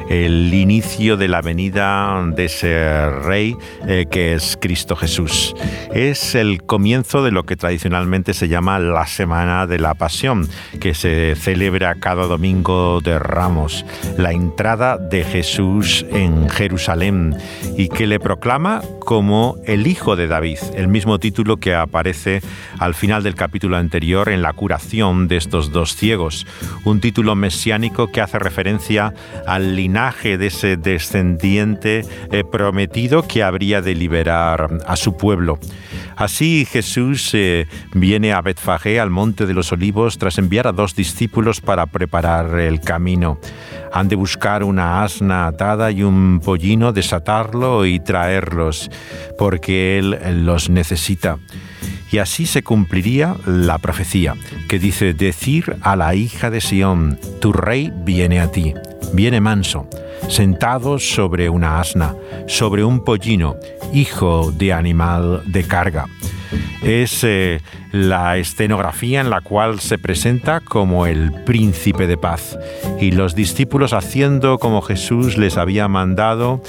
el 0.09 0.53
inicio 0.53 1.17
de 1.17 1.27
la 1.27 1.41
venida 1.41 2.23
de 2.33 2.45
ese 2.45 3.09
rey 3.09 3.57
eh, 3.85 4.05
que 4.09 4.33
es 4.33 4.57
Cristo 4.61 4.95
Jesús. 4.95 5.53
Es 5.93 6.33
el 6.33 6.63
comienzo 6.63 7.25
de 7.25 7.31
lo 7.31 7.43
que 7.43 7.57
tradicionalmente 7.57 8.33
se 8.33 8.47
llama 8.47 8.79
la 8.79 9.05
Semana 9.05 9.67
de 9.67 9.79
la 9.79 9.95
Pasión, 9.95 10.47
que 10.79 10.93
se 10.93 11.35
celebra 11.35 11.95
cada 11.95 12.25
domingo 12.25 13.01
de 13.01 13.19
Ramos, 13.19 13.85
la 14.17 14.31
entrada 14.31 14.97
de 14.97 15.25
Jesús 15.25 16.05
en 16.09 16.49
Jerusalén 16.49 17.35
y 17.75 17.89
que 17.89 18.07
le 18.07 18.21
proclama 18.21 18.81
como 19.01 19.57
el 19.65 19.87
Hijo 19.87 20.15
de 20.15 20.27
David, 20.27 20.59
el 20.75 20.87
mismo 20.87 21.19
título 21.19 21.57
que 21.57 21.75
aparece 21.75 22.41
al 22.79 22.93
final 22.93 23.23
del 23.23 23.35
capítulo 23.35 23.75
anterior 23.75 24.29
en 24.29 24.41
la 24.41 24.53
curación 24.53 25.27
de 25.27 25.35
estos 25.35 25.71
dos 25.71 25.96
un 26.83 26.99
título 26.99 27.35
mesiánico 27.35 28.11
que 28.11 28.21
hace 28.21 28.39
referencia 28.39 29.13
al 29.45 29.75
linaje 29.75 30.37
de 30.37 30.47
ese 30.47 30.77
descendiente 30.77 32.05
eh, 32.31 32.43
prometido 32.43 33.27
que 33.27 33.43
habría 33.43 33.81
de 33.81 33.95
liberar 33.95 34.79
a 34.85 34.95
su 34.95 35.17
pueblo. 35.17 35.59
Así 36.15 36.65
Jesús 36.65 37.31
eh, 37.33 37.67
viene 37.93 38.33
a 38.33 38.41
Betfagé, 38.41 38.99
al 38.99 39.09
monte 39.09 39.45
de 39.45 39.53
los 39.53 39.71
olivos, 39.71 40.17
tras 40.17 40.37
enviar 40.37 40.67
a 40.67 40.71
dos 40.71 40.95
discípulos 40.95 41.61
para 41.61 41.85
preparar 41.85 42.59
el 42.59 42.79
camino. 42.81 43.39
Han 43.93 44.07
de 44.07 44.15
buscar 44.15 44.63
una 44.63 45.03
asna 45.03 45.47
atada 45.47 45.91
y 45.91 46.03
un 46.03 46.39
pollino, 46.43 46.91
desatarlo 46.91 47.85
y 47.85 47.99
traerlos, 47.99 48.89
porque 49.37 49.97
Él 49.97 50.45
los 50.45 50.69
necesita. 50.69 51.37
Y 52.11 52.19
así 52.19 52.45
se 52.45 52.63
cumpliría 52.63 53.35
la 53.45 53.77
profecía, 53.79 54.35
que 54.69 54.79
dice, 54.79 55.13
decir 55.13 55.75
a 55.81 55.95
la 55.95 56.15
hija 56.15 56.49
de 56.49 56.61
Sión, 56.61 57.19
tu 57.41 57.51
rey 57.51 57.91
viene 58.03 58.39
a 58.39 58.51
ti, 58.51 58.73
viene 59.13 59.41
manso, 59.41 59.89
sentado 60.27 60.99
sobre 60.99 61.49
una 61.49 61.79
asna, 61.79 62.15
sobre 62.47 62.83
un 62.83 63.03
pollino, 63.03 63.55
hijo 63.93 64.51
de 64.51 64.73
animal 64.73 65.43
de 65.45 65.63
carga. 65.63 66.05
es 66.83 67.23
eh, 67.23 67.61
la 67.91 68.37
escenografía 68.37 69.21
en 69.21 69.29
la 69.29 69.41
cual 69.41 69.79
se 69.79 69.97
presenta 69.97 70.61
como 70.61 71.05
el 71.05 71.31
príncipe 71.45 72.07
de 72.07 72.17
paz. 72.17 72.57
Y 72.99 73.11
los 73.11 73.35
discípulos 73.35 73.93
haciendo 73.93 74.57
como 74.57 74.81
Jesús 74.81 75.37
les 75.37 75.57
había 75.57 75.87
mandado, 75.87 76.61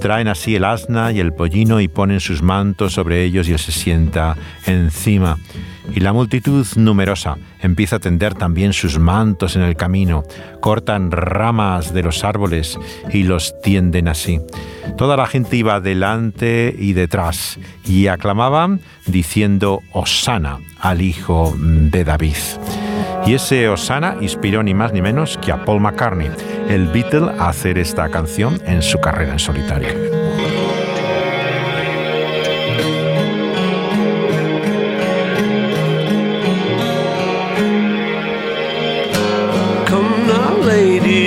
traen 0.00 0.28
así 0.28 0.56
el 0.56 0.64
asna 0.64 1.12
y 1.12 1.20
el 1.20 1.32
pollino 1.32 1.80
y 1.80 1.88
ponen 1.88 2.20
sus 2.20 2.42
mantos 2.42 2.94
sobre 2.94 3.24
ellos 3.24 3.48
y 3.48 3.52
él 3.52 3.58
se 3.58 3.72
sienta 3.72 4.36
encima. 4.66 5.36
Y 5.94 6.00
la 6.00 6.12
multitud 6.12 6.66
numerosa 6.76 7.36
empieza 7.60 7.96
a 7.96 7.98
tender 7.98 8.34
también 8.34 8.72
sus 8.72 8.98
mantos 8.98 9.56
en 9.56 9.62
el 9.62 9.76
camino, 9.76 10.22
cortan 10.60 11.10
ramas 11.10 11.92
de 11.92 12.02
los 12.02 12.24
árboles 12.24 12.78
y 13.12 13.24
los 13.24 13.60
tienden 13.62 14.08
así. 14.08 14.40
Toda 14.96 15.16
la 15.16 15.26
gente 15.26 15.56
iba 15.56 15.80
delante 15.80 16.74
y 16.78 16.92
detrás 16.92 17.58
y 17.84 18.06
aclamaban 18.06 18.80
diciendo 19.06 19.80
Osana 19.92 20.58
al 20.80 21.02
hijo 21.02 21.54
de 21.58 22.04
David. 22.04 22.36
Y 23.26 23.34
ese 23.34 23.68
Osana 23.68 24.16
inspiró 24.20 24.62
ni 24.62 24.74
más 24.74 24.92
ni 24.92 25.02
menos 25.02 25.38
que 25.38 25.52
a 25.52 25.64
Paul 25.64 25.80
McCartney, 25.80 26.30
el 26.68 26.86
Beatle, 26.88 27.30
a 27.38 27.48
hacer 27.48 27.78
esta 27.78 28.08
canción 28.08 28.60
en 28.66 28.82
su 28.82 28.98
carrera 29.00 29.32
en 29.32 29.38
solitario. 29.38 30.19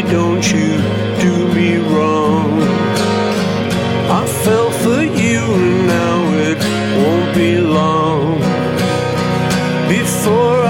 Don't 0.10 0.44
you 0.52 0.78
do 1.22 1.48
me 1.54 1.78
wrong. 1.78 2.62
I 4.20 4.26
fell 4.44 4.72
for 4.72 5.02
you, 5.02 5.40
and 5.40 5.88
now 5.88 6.18
it 6.50 6.60
won't 7.02 7.36
be 7.36 7.58
long 7.60 8.40
before 9.88 10.63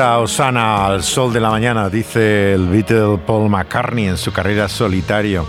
Osana 0.00 0.86
al 0.86 1.02
sol 1.02 1.32
de 1.32 1.40
la 1.40 1.50
mañana, 1.50 1.90
dice 1.90 2.54
el 2.54 2.68
Beatle 2.68 3.18
Paul 3.26 3.50
McCartney 3.50 4.06
en 4.06 4.16
su 4.16 4.32
carrera 4.32 4.68
solitario. 4.68 5.46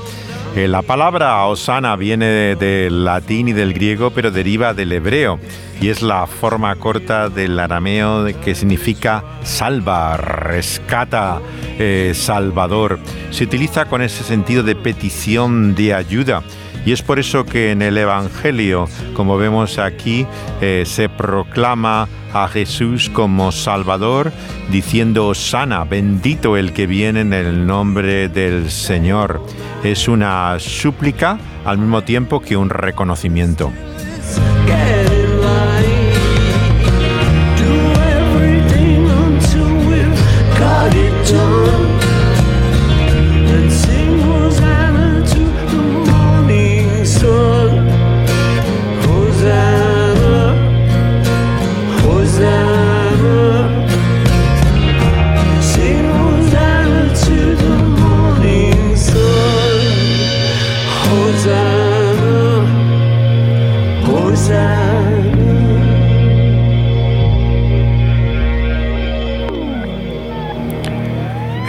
Eh, 0.56 0.68
la 0.68 0.82
palabra 0.82 1.46
Osana 1.46 1.96
viene 1.96 2.56
del 2.58 3.06
latín 3.06 3.48
y 3.48 3.54
del 3.54 3.74
griego, 3.74 4.12
pero 4.12 4.30
deriva 4.30 4.74
del 4.74 4.92
hebreo 4.92 5.40
y 5.80 5.88
es 5.88 6.02
la 6.02 6.28
forma 6.28 6.76
corta 6.76 7.30
del 7.30 7.58
arameo 7.60 8.26
que 8.44 8.54
significa 8.54 9.24
salva, 9.44 10.18
rescata, 10.18 11.40
eh, 11.80 12.12
salvador. 12.14 13.00
Se 13.30 13.46
utiliza 13.46 13.86
con 13.86 14.02
ese 14.02 14.24
sentido 14.24 14.64
de 14.64 14.76
petición 14.76 15.76
de 15.76 15.94
ayuda. 15.94 16.44
Y 16.86 16.92
es 16.92 17.02
por 17.02 17.20
eso 17.20 17.46
que 17.46 17.72
en 17.72 17.82
el 17.82 17.98
Evangelio, 17.98 18.88
como 19.14 19.38
vemos 19.38 19.78
aquí, 19.78 20.26
eh, 20.62 20.84
se 20.86 21.10
proclama 21.10 22.08
a 22.34 22.48
Jesús 22.48 23.10
como 23.10 23.52
Salvador, 23.52 24.32
diciendo 24.72 25.34
sana, 25.36 25.84
bendito 25.84 26.58
el 26.58 26.74
que 26.74 26.88
viene 26.88 27.22
en 27.22 27.34
el 27.34 27.66
nombre 27.68 28.30
del 28.30 28.72
Señor. 28.72 29.46
Es 29.84 30.08
una 30.08 30.58
súplica 30.60 31.38
al 31.66 31.78
mismo 31.78 32.04
tiempo 32.04 32.40
que 32.40 32.58
un 32.58 32.70
reconocimiento. 32.70 33.72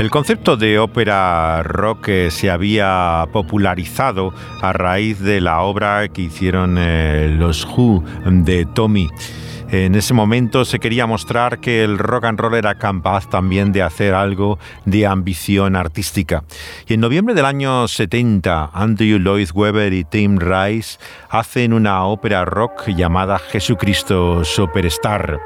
El 0.02 0.10
concepto 0.10 0.56
de 0.56 0.78
ópera 0.78 1.62
rock 1.62 2.08
eh, 2.08 2.30
se 2.30 2.50
había 2.50 3.26
popularizado 3.32 4.32
a 4.60 4.72
raíz 4.72 5.20
de 5.20 5.40
la 5.40 5.60
obra 5.62 6.08
que 6.08 6.22
hicieron 6.22 6.76
eh, 6.78 7.34
los 7.36 7.64
Who 7.64 8.02
de 8.26 8.66
Tommy. 8.66 9.08
En 9.72 9.94
ese 9.94 10.12
momento 10.12 10.66
se 10.66 10.78
quería 10.78 11.06
mostrar 11.06 11.58
que 11.58 11.82
el 11.82 11.96
rock 11.96 12.24
and 12.24 12.38
roll 12.38 12.56
era 12.56 12.74
capaz 12.74 13.30
también 13.30 13.72
de 13.72 13.80
hacer 13.80 14.12
algo 14.12 14.58
de 14.84 15.06
ambición 15.06 15.76
artística. 15.76 16.44
Y 16.86 16.92
en 16.92 17.00
noviembre 17.00 17.34
del 17.34 17.46
año 17.46 17.88
70, 17.88 18.68
Andrew 18.74 19.18
Lloyd 19.18 19.48
Webber 19.54 19.94
y 19.94 20.04
Tim 20.04 20.38
Rice 20.38 20.98
hacen 21.30 21.72
una 21.72 22.04
ópera 22.04 22.44
rock 22.44 22.88
llamada 22.88 23.38
Jesucristo 23.38 24.44
Superstar. 24.44 25.40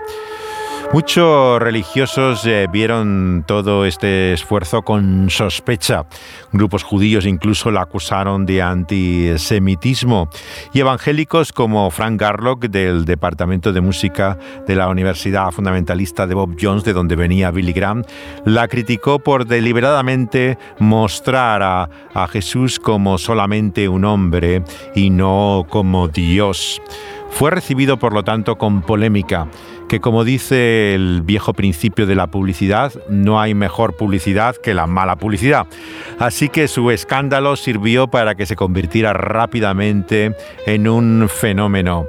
Muchos 0.92 1.60
religiosos 1.60 2.46
eh, 2.46 2.68
vieron 2.70 3.44
todo 3.46 3.84
este 3.84 4.32
esfuerzo 4.32 4.82
con 4.82 5.28
sospecha. 5.30 6.06
Grupos 6.52 6.84
judíos 6.84 7.26
incluso 7.26 7.72
la 7.72 7.82
acusaron 7.82 8.46
de 8.46 8.62
antisemitismo. 8.62 10.28
Y 10.72 10.80
evangélicos 10.80 11.52
como 11.52 11.90
Frank 11.90 12.20
Garlock 12.20 12.66
del 12.66 13.04
Departamento 13.04 13.72
de 13.72 13.80
Música 13.80 14.38
de 14.66 14.76
la 14.76 14.88
Universidad 14.88 15.50
Fundamentalista 15.50 16.26
de 16.26 16.34
Bob 16.34 16.56
Jones, 16.58 16.84
de 16.84 16.92
donde 16.92 17.16
venía 17.16 17.50
Billy 17.50 17.72
Graham, 17.72 18.04
la 18.44 18.68
criticó 18.68 19.18
por 19.18 19.44
deliberadamente 19.44 20.56
mostrar 20.78 21.62
a, 21.62 21.90
a 22.14 22.28
Jesús 22.28 22.78
como 22.78 23.18
solamente 23.18 23.88
un 23.88 24.04
hombre 24.04 24.62
y 24.94 25.10
no 25.10 25.66
como 25.68 26.06
Dios. 26.06 26.80
Fue 27.30 27.50
recibido, 27.50 27.98
por 27.98 28.14
lo 28.14 28.22
tanto, 28.22 28.56
con 28.56 28.80
polémica 28.80 29.48
que 29.88 30.00
como 30.00 30.24
dice 30.24 30.94
el 30.94 31.22
viejo 31.22 31.54
principio 31.54 32.06
de 32.06 32.14
la 32.14 32.26
publicidad, 32.26 32.92
no 33.08 33.40
hay 33.40 33.54
mejor 33.54 33.96
publicidad 33.96 34.56
que 34.56 34.74
la 34.74 34.86
mala 34.86 35.16
publicidad. 35.16 35.66
Así 36.18 36.48
que 36.48 36.68
su 36.68 36.90
escándalo 36.90 37.56
sirvió 37.56 38.08
para 38.08 38.34
que 38.34 38.46
se 38.46 38.56
convirtiera 38.56 39.12
rápidamente 39.12 40.34
en 40.66 40.88
un 40.88 41.28
fenómeno. 41.28 42.06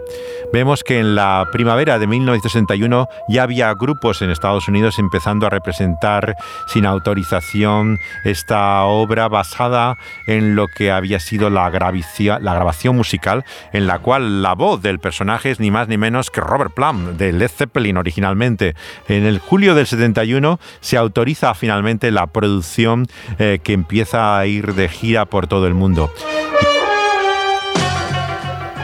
vemos 0.53 0.84
que 0.84 0.99
en 0.99 1.13
la 1.13 1.45
primavera 1.51 1.99
de 1.99 2.07
1961 2.07 3.07
ya 3.28 3.43
había 3.43 3.73
grupos 3.73 4.21
en 4.21 4.30
Estados 4.30 4.67
Unidos 4.67 4.97
empezando 4.97 5.45
a 5.45 5.49
representar 5.49 6.36
sin 6.67 6.86
autorización 6.86 7.97
esta 8.23 8.84
obra 8.86 9.28
basada 9.28 9.97
en 10.25 10.55
lo 10.55 10.67
que 10.67 10.89
había 10.89 11.19
sido 11.19 11.49
la, 11.49 11.69
la 11.69 12.53
grabación 12.53 12.95
musical 12.95 13.43
en 13.73 13.88
la 13.88 13.99
cual 13.99 14.41
la 14.41 14.53
voz 14.53 14.82
del 14.82 14.99
personaje 14.99 15.51
es 15.51 15.59
ni 15.59 15.69
más 15.69 15.89
ni 15.89 15.97
menos 15.97 16.32
que 16.32 16.41
Robert 16.41 16.73
Plum 16.73 17.17
de 17.17 17.34
Led 17.34 17.49
Zeppelin 17.49 17.66
originalmente. 17.97 18.76
En 19.07 19.26
el 19.26 19.39
julio 19.39 19.76
del 19.76 19.88
71 19.88 20.59
se 20.80 20.97
autoriza 20.97 21.53
finalmente 21.53 22.11
la 22.11 22.28
producción 22.28 23.07
eh, 23.39 23.59
que 23.63 23.74
empieza 23.74 24.38
a 24.38 24.45
ir 24.45 24.74
de 24.74 24.89
gira 24.89 25.26
por 25.26 25.47
todo 25.47 25.68
el 25.68 25.74
mundo. 25.74 26.11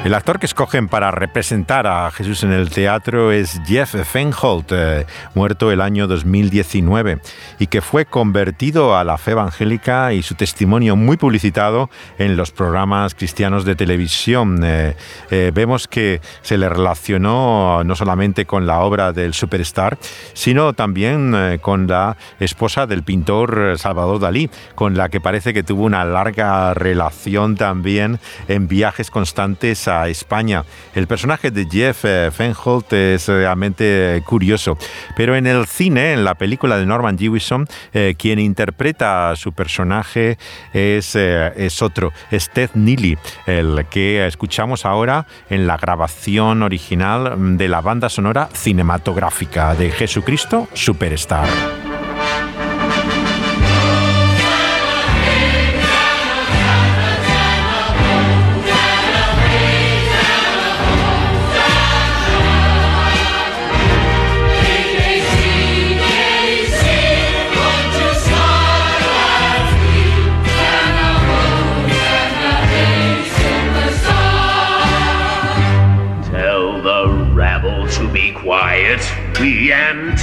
El 0.04 0.14
actor 0.16 0.38
que 0.38 0.48
escogen 0.48 0.90
para 0.90 1.12
representar 1.12 1.88
a 1.88 2.12
Jesús 2.12 2.44
en 2.44 2.52
el 2.52 2.70
teatro 2.70 3.32
es 3.32 3.62
Jeff 3.66 3.96
Feinholt, 4.06 4.70
eh, 4.74 5.06
muerto 5.34 5.72
el 5.72 5.80
año 5.80 6.08
2019, 6.08 7.20
y 7.58 7.68
que 7.68 7.80
fue 7.80 8.06
convertido 8.06 8.98
a 8.98 9.06
la 9.06 9.18
fe 9.18 9.32
evangélica 9.32 10.12
y 10.12 10.22
su 10.22 10.36
testimonio 10.36 10.98
muy 10.98 11.16
publicitado 11.16 11.90
en 12.18 12.36
los 12.36 12.52
programas 12.52 13.16
cristianos 13.16 13.64
de 13.64 13.78
televisión. 13.78 14.60
Eh, 14.66 14.98
eh, 15.32 15.52
vemos 15.54 15.88
que 15.88 16.20
se 16.42 16.58
le 16.58 16.68
relacionó 16.68 17.86
no 17.86 17.96
solamente 17.96 18.46
con 18.46 18.68
la 18.68 18.82
obra 18.82 19.14
del 19.14 19.34
superstar, 19.34 19.98
sino 20.34 20.74
también 20.74 21.60
con 21.62 21.88
la 21.88 22.18
esposa 22.42 22.88
del 22.88 23.04
pintor 23.04 23.76
Salvador 23.78 24.20
Dalí, 24.20 24.50
con 24.76 24.98
la 24.98 25.08
que 25.08 25.22
parece 25.22 25.54
que 25.54 25.64
tuvo 25.64 25.86
una 25.86 26.04
larga 26.04 26.74
relación 26.74 27.56
también 27.56 28.20
en 28.50 28.68
viajes 28.68 29.10
constantes 29.10 29.88
a 29.88 29.93
España. 30.08 30.64
El 30.94 31.08
personaje 31.08 31.52
de 31.52 31.68
Jeff 31.70 32.06
eh, 32.06 32.30
Feinholt 32.32 32.92
es 32.94 33.28
realmente 33.28 34.18
eh, 34.18 34.22
curioso, 34.22 34.78
pero 35.16 35.36
en 35.36 35.48
el 35.48 35.66
cine, 35.68 36.14
en 36.14 36.24
la 36.24 36.36
película 36.36 36.78
de 36.78 36.86
Norman 36.86 37.18
Jewison, 37.18 37.68
eh, 37.94 38.16
quien 38.18 38.40
interpreta 38.40 39.32
a 39.32 39.36
su 39.36 39.54
personaje 39.54 40.38
es, 40.74 41.16
es 41.16 41.82
otro, 41.82 42.12
es 42.32 42.50
Ted 42.50 42.72
Neely, 42.74 43.18
el 43.46 43.86
que 43.90 44.26
escuchamos 44.26 44.86
ahora 44.86 45.26
en 45.50 45.68
la 45.68 45.78
grabación 45.78 46.64
original 46.64 47.58
de 47.58 47.68
la 47.68 47.82
banda 47.82 48.10
sonora 48.10 48.50
cinematográfica 48.54 49.76
de 49.76 49.92
Jesucristo 49.92 50.68
Superstar. 50.74 51.93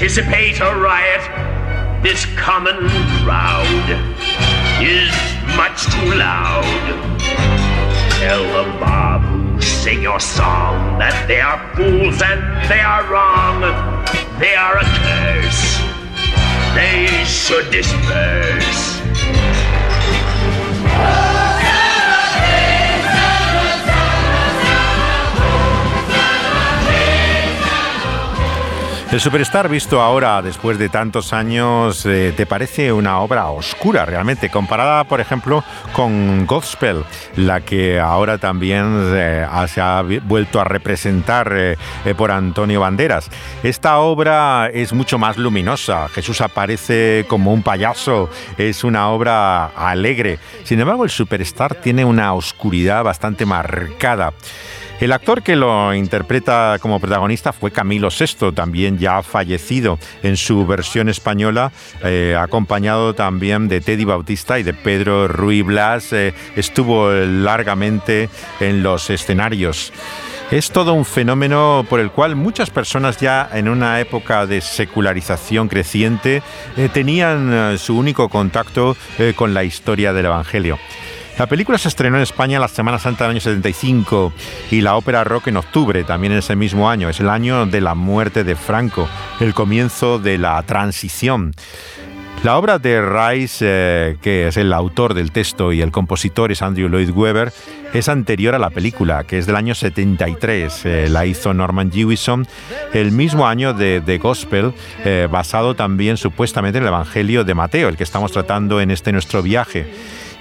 Anticipate 0.01 0.59
a 0.61 0.75
riot. 0.81 2.03
This 2.03 2.25
common 2.35 2.89
crowd 3.21 3.67
is 4.81 5.13
much 5.59 5.85
too 5.93 6.15
loud. 6.15 6.65
Tell 8.19 8.43
the 8.43 8.79
mob 8.81 9.21
who 9.21 9.61
sing 9.61 10.01
your 10.01 10.19
song 10.19 10.99
that 10.99 11.29
they 11.29 11.43
are 11.43 11.61
fools 11.77 12.23
and 12.23 12.41
they 12.71 12.81
are 12.81 13.05
wrong. 13.13 13.61
They 14.41 14.55
are 14.55 14.79
a 14.79 14.85
curse. 15.05 15.77
They 16.75 17.07
should 17.27 17.71
disperse. 17.71 19.00
El 29.13 29.21
Superstar 29.21 29.69
visto 29.69 30.01
ahora, 30.01 30.41
después 30.41 30.79
de 30.79 30.89
tantos 30.89 31.33
años, 31.33 32.07
eh, 32.07 32.33
¿te 32.37 32.47
parece 32.47 32.93
una 32.93 33.19
obra 33.19 33.51
oscura 33.51 34.07
realmente? 34.07 34.51
Comparada, 34.51 35.03
por 35.03 35.21
ejemplo, 35.21 35.65
con 35.95 36.47
Gospel, 36.47 37.03
la 37.35 37.61
que 37.61 37.99
ahora 37.99 38.39
también 38.39 39.11
eh, 39.13 39.45
se 39.67 39.81
ha 39.81 40.05
vuelto 40.23 40.61
a 40.61 40.65
representar 40.65 41.53
eh, 41.53 41.77
por 42.17 42.31
Antonio 42.31 42.79
Banderas. 42.83 43.29
Esta 43.65 43.99
obra 43.99 44.71
es 44.73 44.93
mucho 44.93 45.19
más 45.19 45.37
luminosa. 45.37 46.07
Jesús 46.11 46.41
aparece 46.41 47.25
como 47.27 47.53
un 47.53 47.65
payaso. 47.65 48.31
Es 48.59 48.85
una 48.85 49.09
obra 49.09 49.67
alegre. 49.75 50.39
Sin 50.63 50.79
embargo, 50.79 51.03
el 51.03 51.11
Superstar 51.11 51.75
tiene 51.75 52.05
una 52.05 52.33
oscuridad 52.33 53.03
bastante 53.03 53.45
marcada. 53.45 54.33
El 55.01 55.13
actor 55.13 55.43
que 55.43 55.57
lo 55.57 55.95
interpreta 55.95 56.77
como 56.79 57.01
protagonista 57.01 57.55
fue 57.55 57.71
Camilo 57.71 58.11
VI, 58.11 58.53
también 58.53 58.99
ya 58.99 59.23
fallecido 59.23 59.99
en 60.23 60.37
su 60.37 60.67
versión 60.67 61.09
española, 61.09 61.73
eh, 62.05 62.37
acompañado 62.39 63.15
también 63.15 63.67
de 63.67 63.81
Teddy 63.81 64.05
Bautista 64.05 64.59
y 64.59 64.63
de 64.63 64.75
Pedro 64.75 65.27
Ruy 65.27 65.63
Blas. 65.63 66.13
eh, 66.13 66.35
estuvo 66.55 67.11
largamente 67.11 68.29
en 68.61 68.83
los 68.83 69.09
escenarios. 69.09 69.91
Es 70.51 70.71
todo 70.71 70.93
un 70.93 71.07
fenómeno 71.07 71.87
por 71.89 71.99
el 71.99 72.11
cual 72.11 72.37
muchas 72.37 72.69
personas 72.69 73.17
ya 73.17 73.49
en 73.55 73.71
una 73.71 74.01
época 74.01 74.47
de 74.47 74.61
secularización 74.61 75.69
creciente 75.69 76.43
eh, 76.77 76.91
tenían 76.93 77.79
su 77.79 77.97
único 77.97 78.29
contacto 78.29 78.97
con 79.37 79.55
la 79.55 79.65
historia 79.65 80.13
del 80.13 80.27
Evangelio. 80.27 80.79
La 81.41 81.47
película 81.47 81.79
se 81.79 81.89
estrenó 81.89 82.19
en 82.19 82.23
España 82.23 82.61
la 82.61 82.69
Semana 82.69 82.99
Santa 82.99 83.25
del 83.25 83.31
año 83.31 83.41
75 83.41 84.31
y 84.71 84.83
la 84.83 84.97
ópera 84.97 85.25
rock 85.25 85.47
en 85.47 85.57
octubre, 85.57 86.05
también 86.05 86.35
en 86.35 86.41
ese 86.41 86.55
mismo 86.55 86.91
año. 86.91 87.09
Es 87.09 87.19
el 87.19 87.31
año 87.31 87.65
de 87.65 87.81
la 87.81 87.95
muerte 87.95 88.45
de 88.45 88.55
Franco, 88.55 89.09
el 89.41 89.55
comienzo 89.55 90.19
de 90.19 90.37
la 90.37 90.63
transición. 90.65 91.55
La 92.43 92.59
obra 92.59 92.79
de 92.79 93.01
Rice, 93.01 93.65
eh, 93.67 94.17
que 94.21 94.49
es 94.49 94.59
el 94.59 94.71
autor 94.75 95.15
del 95.15 95.33
texto 95.33 95.73
y 95.73 95.81
el 95.81 95.91
compositor 95.91 96.53
es 96.53 96.61
Andrew 96.61 96.91
Lloyd 96.91 97.09
Webber, 97.09 97.55
es 97.95 98.11
anterior 98.11 98.55
a 98.55 98.59
la 98.59 98.69
película, 98.69 99.25
que 99.25 99.39
es 99.39 99.47
del 99.47 99.57
año 99.57 99.75
73. 99.75 100.85
Eh, 100.85 101.09
la 101.09 101.25
hizo 101.25 101.55
Norman 101.55 101.91
Jewison 101.91 102.47
el 102.93 103.13
mismo 103.13 103.47
año 103.47 103.73
de 103.73 104.03
The 104.05 104.19
Gospel, 104.19 104.75
eh, 105.07 105.27
basado 105.31 105.75
también 105.75 106.19
supuestamente 106.19 106.77
en 106.77 106.85
el 106.85 106.89
Evangelio 106.89 107.45
de 107.45 107.55
Mateo, 107.55 107.89
el 107.89 107.97
que 107.97 108.05
estamos 108.05 108.31
tratando 108.31 108.83
en 108.83 108.91
este 108.91 109.11
nuestro 109.11 109.43
viaje 109.43 109.91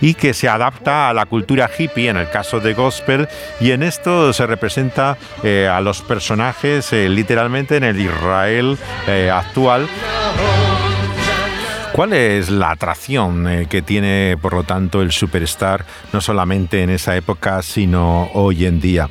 y 0.01 0.13
que 0.13 0.33
se 0.33 0.47
adapta 0.47 1.09
a 1.09 1.13
la 1.13 1.25
cultura 1.25 1.69
hippie 1.75 2.09
en 2.09 2.17
el 2.17 2.29
caso 2.29 2.59
de 2.59 2.73
gospel 2.73 3.27
y 3.59 3.71
en 3.71 3.83
esto 3.83 4.33
se 4.33 4.45
representa 4.45 5.17
eh, 5.43 5.67
a 5.71 5.81
los 5.81 6.01
personajes 6.01 6.91
eh, 6.93 7.09
literalmente 7.09 7.77
en 7.77 7.83
el 7.83 7.99
Israel 7.99 8.77
eh, 9.07 9.29
actual. 9.31 9.87
¿Cuál 11.91 12.13
es 12.13 12.49
la 12.49 12.71
atracción 12.71 13.65
que 13.69 13.81
tiene, 13.81 14.37
por 14.41 14.53
lo 14.53 14.63
tanto, 14.63 15.01
el 15.01 15.11
superstar, 15.11 15.85
no 16.13 16.21
solamente 16.21 16.81
en 16.81 16.91
esa 16.91 17.17
época, 17.17 17.61
sino 17.61 18.29
hoy 18.35 18.65
en 18.65 18.79
día? 18.79 19.09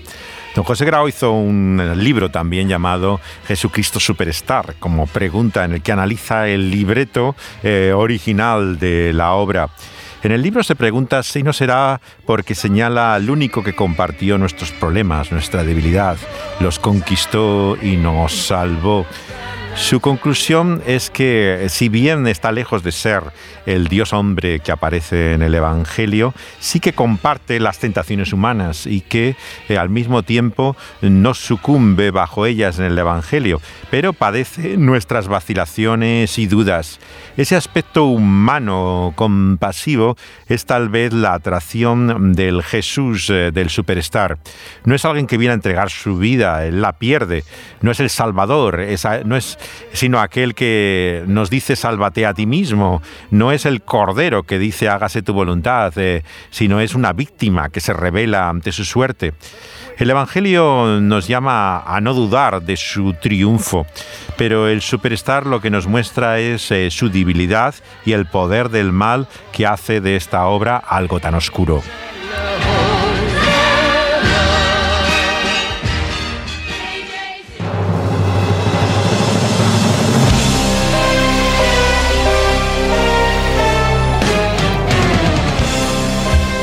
Don 0.54 0.64
José 0.64 0.86
Grau 0.86 1.06
hizo 1.06 1.32
un 1.32 1.92
libro 1.96 2.30
también 2.30 2.66
llamado 2.66 3.20
Jesucristo 3.46 4.00
Superstar, 4.00 4.76
como 4.78 5.06
pregunta 5.06 5.66
en 5.66 5.74
el 5.74 5.82
que 5.82 5.92
analiza 5.92 6.48
el 6.48 6.70
libreto 6.70 7.36
original 7.92 8.78
de 8.78 9.12
la 9.12 9.32
obra. 9.32 9.68
En 10.22 10.32
el 10.32 10.42
libro 10.42 10.64
se 10.64 10.74
pregunta 10.74 11.22
si 11.22 11.44
no 11.44 11.52
será 11.52 12.00
porque 12.26 12.56
señala 12.56 13.14
al 13.14 13.30
único 13.30 13.62
que 13.62 13.74
compartió 13.74 14.36
nuestros 14.36 14.72
problemas, 14.72 15.30
nuestra 15.30 15.62
debilidad, 15.62 16.16
los 16.58 16.80
conquistó 16.80 17.76
y 17.80 17.96
nos 17.96 18.32
salvó. 18.32 19.06
Su 19.78 20.00
conclusión 20.00 20.82
es 20.86 21.08
que 21.08 21.66
si 21.68 21.88
bien 21.88 22.26
está 22.26 22.52
lejos 22.52 22.82
de 22.82 22.92
ser 22.92 23.22
el 23.64 23.86
Dios 23.86 24.12
hombre 24.12 24.60
que 24.60 24.72
aparece 24.72 25.32
en 25.32 25.40
el 25.40 25.54
Evangelio, 25.54 26.34
sí 26.58 26.78
que 26.78 26.92
comparte 26.92 27.58
las 27.60 27.78
tentaciones 27.78 28.32
humanas 28.32 28.86
y 28.86 29.00
que 29.00 29.36
eh, 29.68 29.78
al 29.78 29.88
mismo 29.88 30.24
tiempo 30.24 30.76
no 31.00 31.32
sucumbe 31.32 32.10
bajo 32.10 32.44
ellas 32.44 32.78
en 32.78 32.86
el 32.86 32.98
Evangelio, 32.98 33.62
pero 33.90 34.12
padece 34.12 34.76
nuestras 34.76 35.28
vacilaciones 35.28 36.38
y 36.38 36.46
dudas. 36.46 36.98
Ese 37.36 37.56
aspecto 37.56 38.04
humano, 38.04 39.12
compasivo, 39.14 40.16
es 40.48 40.66
tal 40.66 40.88
vez 40.90 41.14
la 41.14 41.34
atracción 41.34 42.34
del 42.34 42.62
Jesús 42.62 43.30
eh, 43.30 43.52
del 43.52 43.70
superstar. 43.70 44.38
No 44.84 44.94
es 44.94 45.04
alguien 45.04 45.26
que 45.26 45.38
viene 45.38 45.52
a 45.52 45.54
entregar 45.54 45.88
su 45.88 46.18
vida, 46.18 46.66
él 46.66 46.82
la 46.82 46.98
pierde. 46.98 47.44
No 47.80 47.92
es 47.92 48.00
el 48.00 48.10
Salvador, 48.10 48.80
no 49.24 49.36
es 49.36 49.56
sino 49.92 50.20
aquel 50.20 50.54
que 50.54 51.24
nos 51.26 51.50
dice 51.50 51.76
sálvate 51.76 52.26
a 52.26 52.34
ti 52.34 52.46
mismo. 52.46 53.02
No 53.30 53.52
es 53.52 53.66
el 53.66 53.82
Cordero 53.82 54.42
que 54.42 54.58
dice 54.58 54.88
hágase 54.88 55.22
tu 55.22 55.32
voluntad, 55.32 55.92
eh, 55.96 56.22
sino 56.50 56.80
es 56.80 56.94
una 56.94 57.12
víctima 57.12 57.70
que 57.70 57.80
se 57.80 57.92
revela 57.92 58.48
ante 58.48 58.72
su 58.72 58.84
suerte. 58.84 59.34
El 59.98 60.10
Evangelio 60.10 61.00
nos 61.00 61.26
llama 61.26 61.80
a 61.80 62.00
no 62.00 62.14
dudar 62.14 62.62
de 62.62 62.76
su 62.76 63.14
triunfo, 63.14 63.84
pero 64.36 64.68
el 64.68 64.80
superstar 64.80 65.44
lo 65.44 65.60
que 65.60 65.70
nos 65.70 65.88
muestra 65.88 66.38
es 66.38 66.70
eh, 66.70 66.90
su 66.90 67.10
debilidad 67.10 67.74
y 68.04 68.12
el 68.12 68.26
poder 68.26 68.68
del 68.68 68.92
mal 68.92 69.26
que 69.52 69.66
hace 69.66 70.00
de 70.00 70.14
esta 70.14 70.46
obra 70.46 70.76
algo 70.76 71.18
tan 71.18 71.34
oscuro. 71.34 71.82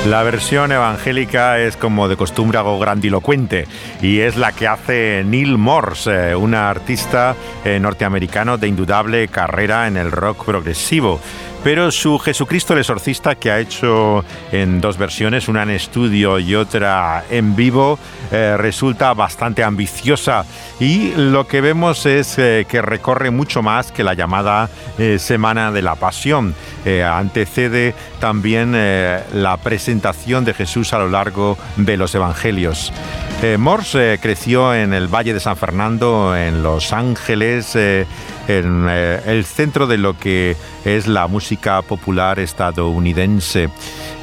La 0.06 0.22
versión 0.22 0.72
evangélica 0.72 1.58
es 1.58 1.78
como 1.78 2.08
de 2.08 2.16
costumbre 2.16 2.60
algo 2.60 2.78
grandilocuente 2.78 3.68
y 4.04 4.20
es 4.20 4.38
la 4.38 4.52
que 4.52 4.68
hace 4.68 5.24
Neil 5.26 5.58
Morse, 5.58 6.30
eh, 6.30 6.36
un 6.36 6.54
artista 6.54 7.36
eh, 7.64 7.80
norteamericano 7.80 8.60
de 8.60 8.68
indudable 8.68 9.28
carrera 9.30 9.88
en 9.88 9.98
el 9.98 10.12
rock 10.12 10.46
progresivo. 10.46 11.20
Pero 11.66 11.90
su 11.90 12.20
Jesucristo 12.20 12.74
el 12.74 12.80
Exorcista, 12.82 13.34
que 13.34 13.50
ha 13.50 13.60
hecho 13.60 14.24
en 14.52 14.82
dos 14.82 15.00
versiones, 15.00 15.48
una 15.48 15.64
en 15.64 15.72
estudio 15.72 16.38
y 16.38 16.54
otra 16.54 17.24
en 17.32 17.56
vivo, 17.56 17.98
eh, 18.32 18.56
resulta 18.56 19.16
bastante 19.16 19.64
ambiciosa 19.64 20.46
y 20.80 21.14
lo 21.16 21.48
que 21.48 21.62
vemos 21.62 22.06
es 22.06 22.38
eh, 22.38 22.68
que 22.70 22.84
recorre 22.84 23.32
mucho 23.32 23.64
más 23.64 23.92
que 23.92 24.04
la 24.04 24.14
llamada 24.14 24.70
eh, 25.00 25.18
Semana 25.18 25.72
de 25.72 25.82
la 25.82 25.96
Pasión. 25.96 26.54
Antecede 26.86 27.96
también 28.20 28.74
la 28.74 29.58
presentación 29.58 30.46
de 30.46 30.54
Jesús 30.54 30.94
a 30.94 31.00
lo 31.00 31.10
largo 31.10 31.58
de 31.78 31.98
los 31.98 32.14
Evangelios. 32.14 32.94
Morse 33.58 34.20
creció 34.22 34.72
en 34.76 34.94
el 34.94 35.08
Valle 35.08 35.34
de 35.34 35.40
San 35.40 35.58
Fernando, 35.58 36.36
en 36.36 36.62
Los 36.62 36.94
Ángeles, 36.94 37.76
en 38.48 38.88
eh, 38.90 39.22
el 39.26 39.46
centro 39.46 39.88
de 39.88 39.98
lo 39.98 40.18
que 40.18 40.56
es 40.84 41.08
la 41.08 41.28
música 41.28 41.82
popular 41.82 42.40
estadounidense. 42.40 43.70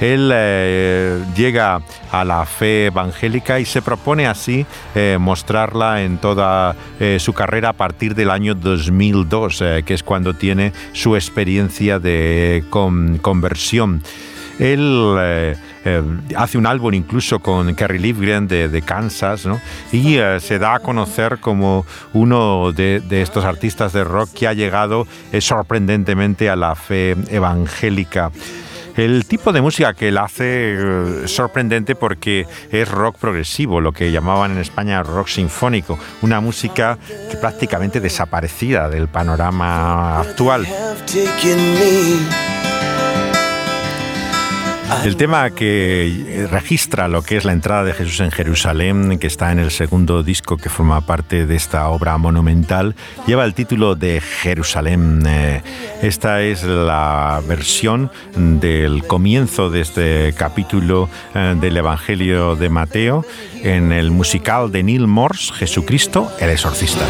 Él 0.00 0.30
eh, 0.34 1.22
llega 1.36 1.80
a 2.10 2.24
la 2.24 2.44
fe 2.44 2.86
evangélica 2.86 3.60
y 3.60 3.64
se 3.64 3.82
propone 3.82 4.26
así 4.26 4.66
eh, 4.94 5.16
mostrarla 5.20 6.02
en 6.02 6.18
toda 6.18 6.74
su 7.18 7.32
carrera 7.32 7.70
a 7.70 7.72
partir 7.72 8.14
del 8.14 8.30
año 8.30 8.54
2002, 8.54 9.60
eh, 9.62 9.82
que 9.84 9.94
es 9.94 10.02
cuando 10.02 10.34
tiene 10.34 10.72
su 10.92 11.16
experiencia 11.16 11.98
de 11.98 12.64
con- 12.70 13.18
conversión. 13.18 14.02
Él 14.58 15.56
eh, 15.84 16.02
hace 16.36 16.58
un 16.58 16.66
álbum 16.66 16.94
incluso 16.94 17.40
con 17.40 17.74
Kerry 17.74 17.98
Livgren 17.98 18.46
de, 18.46 18.68
de 18.68 18.82
Kansas 18.82 19.48
y 19.90 20.16
eh, 20.16 20.38
se 20.40 20.58
da 20.58 20.76
a 20.76 20.78
conocer 20.78 21.38
como 21.38 21.84
uno 22.12 22.72
de, 22.72 23.02
estos 23.10 23.44
artistas 23.44 23.92
de 23.92 24.04
rock 24.04 24.30
que 24.32 24.46
ha 24.46 24.52
llegado 24.52 25.06
eh, 25.32 25.40
sorprendentemente 25.40 26.48
a 26.50 26.56
la 26.56 26.74
fe 26.74 27.16
evangélica. 27.30 28.30
El 28.96 29.24
tipo 29.24 29.52
de 29.52 29.62
música 29.62 29.94
que 29.94 30.08
él 30.08 30.18
hace 30.18 31.26
sorprendente 31.26 31.94
porque 31.94 32.46
es 32.70 32.86
rock 32.90 33.16
progresivo, 33.16 33.80
lo 33.80 33.92
que 33.92 34.12
llamaban 34.12 34.52
en 34.52 34.58
España 34.58 35.02
rock 35.02 35.28
sinfónico, 35.28 35.98
una 36.20 36.40
música 36.40 36.98
prácticamente 37.40 38.00
desaparecida 38.00 38.90
del 38.90 39.08
panorama 39.08 40.20
actual. 40.20 40.66
El 45.04 45.16
tema 45.16 45.50
que 45.50 46.06
eh, 46.06 46.46
registra 46.46 47.08
lo 47.08 47.22
que 47.22 47.36
es 47.36 47.44
la 47.44 47.52
entrada 47.52 47.82
de 47.82 47.92
Jesús 47.92 48.20
en 48.20 48.30
Jerusalén, 48.30 49.18
que 49.18 49.26
está 49.26 49.50
en 49.50 49.58
el 49.58 49.72
segundo 49.72 50.22
disco 50.22 50.56
que 50.56 50.68
forma 50.68 51.00
parte 51.00 51.44
de 51.44 51.56
esta 51.56 51.88
obra 51.88 52.16
monumental, 52.18 52.94
lleva 53.26 53.44
el 53.44 53.52
título 53.52 53.96
de 53.96 54.20
Jerusalén. 54.20 55.24
Eh, 55.26 55.62
Esta 56.02 56.40
es 56.42 56.62
la 56.62 57.42
versión 57.48 58.12
del 58.36 59.04
comienzo 59.04 59.70
de 59.70 59.80
este 59.80 60.34
capítulo 60.36 61.08
eh, 61.34 61.56
del 61.60 61.76
Evangelio 61.76 62.54
de 62.54 62.68
Mateo 62.68 63.24
en 63.62 63.90
el 63.90 64.12
musical 64.12 64.70
de 64.70 64.84
Neil 64.84 65.08
Morse, 65.08 65.52
Jesucristo 65.52 66.30
el 66.38 66.50
Exorcista. 66.50 67.06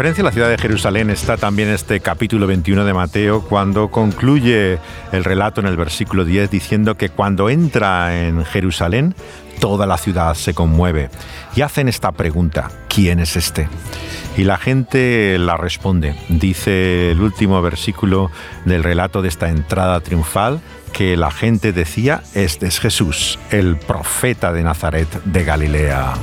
Referencia 0.00 0.22
a 0.22 0.24
la 0.24 0.32
ciudad 0.32 0.48
de 0.48 0.56
Jerusalén 0.56 1.10
está 1.10 1.36
también 1.36 1.68
este 1.68 2.00
capítulo 2.00 2.46
21 2.46 2.86
de 2.86 2.94
Mateo, 2.94 3.42
cuando 3.42 3.90
concluye 3.90 4.78
el 5.12 5.24
relato 5.24 5.60
en 5.60 5.66
el 5.66 5.76
versículo 5.76 6.24
10 6.24 6.50
diciendo 6.50 6.96
que 6.96 7.10
cuando 7.10 7.50
entra 7.50 8.18
en 8.18 8.42
Jerusalén, 8.46 9.14
toda 9.60 9.86
la 9.86 9.98
ciudad 9.98 10.32
se 10.32 10.54
conmueve. 10.54 11.10
Y 11.54 11.60
hacen 11.60 11.86
esta 11.86 12.12
pregunta, 12.12 12.70
¿quién 12.88 13.20
es 13.20 13.36
este? 13.36 13.68
Y 14.38 14.44
la 14.44 14.56
gente 14.56 15.36
la 15.38 15.58
responde. 15.58 16.14
Dice 16.30 17.10
el 17.10 17.20
último 17.20 17.60
versículo 17.60 18.30
del 18.64 18.82
relato 18.82 19.20
de 19.20 19.28
esta 19.28 19.50
entrada 19.50 20.00
triunfal 20.00 20.62
que 20.94 21.14
la 21.18 21.30
gente 21.30 21.74
decía, 21.74 22.22
este 22.32 22.68
es 22.68 22.80
Jesús, 22.80 23.38
el 23.50 23.76
profeta 23.76 24.50
de 24.54 24.62
Nazaret 24.62 25.08
de 25.24 25.44
Galilea. 25.44 26.14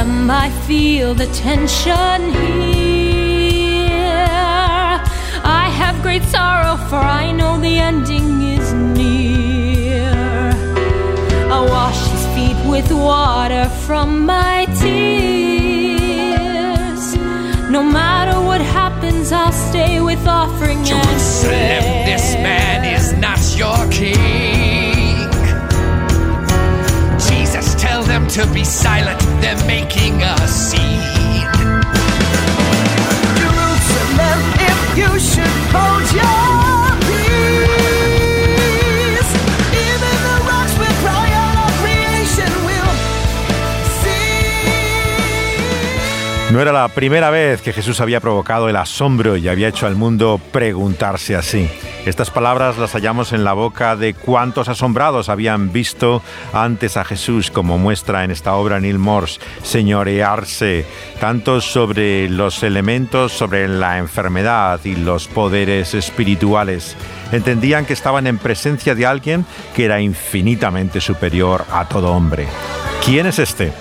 Jerusalem, 0.00 0.30
I 0.30 0.48
feel 0.66 1.14
the 1.14 1.26
tension 1.26 2.32
here. 2.32 3.92
I 5.44 5.68
have 5.76 6.00
great 6.00 6.22
sorrow, 6.22 6.76
for 6.88 6.96
I 6.96 7.32
know 7.32 7.60
the 7.60 7.78
ending 7.78 8.42
is 8.42 8.72
near. 8.72 10.10
I 11.52 11.60
wash 11.60 12.00
his 12.08 12.26
feet 12.34 12.56
with 12.70 12.90
water 12.90 13.68
from 13.86 14.24
my 14.24 14.64
tears. 14.80 15.94
No 17.70 17.82
matter 17.82 18.40
what 18.40 18.62
happens, 18.62 19.32
I'll 19.32 19.52
stay 19.52 20.00
with 20.00 20.26
offering 20.26 20.82
Jerusalem, 20.82 21.52
and 21.52 22.08
this 22.08 22.32
prayer. 22.32 22.42
man 22.42 22.84
is 22.96 23.12
not 23.12 23.40
your 23.58 23.90
king. 23.90 24.59
Them 28.20 28.46
to 28.46 28.52
be 28.52 28.64
silent. 28.64 29.20
They're 29.40 29.66
making 29.66 30.22
a 30.22 30.36
scene. 30.48 31.00
Jerusalem, 33.36 34.40
if 34.58 34.98
you 34.98 35.18
should 35.18 35.56
hold 35.72 36.12
your 36.12 36.69
No 46.50 46.60
era 46.60 46.72
la 46.72 46.88
primera 46.88 47.30
vez 47.30 47.62
que 47.62 47.72
Jesús 47.72 48.00
había 48.00 48.18
provocado 48.18 48.68
el 48.68 48.74
asombro 48.74 49.36
y 49.36 49.46
había 49.46 49.68
hecho 49.68 49.86
al 49.86 49.94
mundo 49.94 50.40
preguntarse 50.50 51.36
así. 51.36 51.70
Estas 52.06 52.30
palabras 52.30 52.76
las 52.76 52.90
hallamos 52.94 53.32
en 53.32 53.44
la 53.44 53.52
boca 53.52 53.94
de 53.94 54.14
cuantos 54.14 54.68
asombrados 54.68 55.28
habían 55.28 55.70
visto 55.70 56.22
antes 56.52 56.96
a 56.96 57.04
Jesús, 57.04 57.52
como 57.52 57.78
muestra 57.78 58.24
en 58.24 58.32
esta 58.32 58.54
obra 58.54 58.80
Neil 58.80 58.98
Morse, 58.98 59.38
señorearse 59.62 60.86
tanto 61.20 61.60
sobre 61.60 62.28
los 62.28 62.64
elementos, 62.64 63.30
sobre 63.30 63.68
la 63.68 63.98
enfermedad 63.98 64.80
y 64.82 64.96
los 64.96 65.28
poderes 65.28 65.94
espirituales. 65.94 66.96
Entendían 67.30 67.86
que 67.86 67.92
estaban 67.92 68.26
en 68.26 68.38
presencia 68.38 68.96
de 68.96 69.06
alguien 69.06 69.46
que 69.76 69.84
era 69.84 70.00
infinitamente 70.00 71.00
superior 71.00 71.64
a 71.70 71.86
todo 71.86 72.12
hombre. 72.12 72.48
¿Quién 73.04 73.26
es 73.26 73.38
este? 73.38 73.72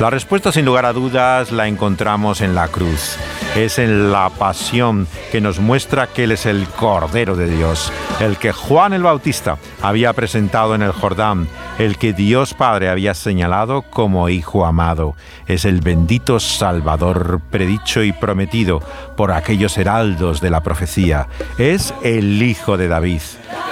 La 0.00 0.10
respuesta 0.10 0.52
sin 0.52 0.66
lugar 0.66 0.84
a 0.84 0.92
dudas 0.92 1.52
la 1.52 1.68
encontramos 1.68 2.42
en 2.42 2.54
la 2.54 2.68
cruz. 2.68 3.16
Es 3.56 3.78
en 3.78 4.12
la 4.12 4.28
pasión 4.28 5.08
que 5.32 5.40
nos 5.40 5.58
muestra 5.58 6.06
que 6.06 6.24
Él 6.24 6.32
es 6.32 6.44
el 6.44 6.68
Cordero 6.68 7.34
de 7.34 7.48
Dios, 7.48 7.90
el 8.20 8.36
que 8.36 8.52
Juan 8.52 8.92
el 8.92 9.02
Bautista 9.02 9.56
había 9.80 10.12
presentado 10.12 10.74
en 10.74 10.82
el 10.82 10.92
Jordán, 10.92 11.48
el 11.78 11.96
que 11.96 12.12
Dios 12.12 12.52
Padre 12.52 12.90
había 12.90 13.14
señalado 13.14 13.80
como 13.80 14.28
Hijo 14.28 14.66
amado. 14.66 15.14
Es 15.46 15.64
el 15.64 15.80
bendito 15.80 16.40
Salvador 16.40 17.40
predicho 17.50 18.02
y 18.02 18.12
prometido 18.12 18.82
por 19.16 19.32
aquellos 19.32 19.78
heraldos 19.78 20.42
de 20.42 20.50
la 20.50 20.62
profecía. 20.62 21.28
Es 21.56 21.94
el 22.02 22.42
Hijo 22.42 22.76
de 22.76 22.88
David. 22.88 23.22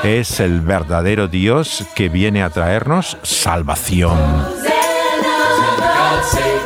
Es 0.02 0.40
el 0.40 0.62
verdadero 0.62 1.28
Dios 1.28 1.84
que 1.94 2.08
viene 2.08 2.42
a 2.42 2.48
traernos 2.48 3.18
salvación. 3.22 4.73
God 6.14 6.22
save. 6.26 6.63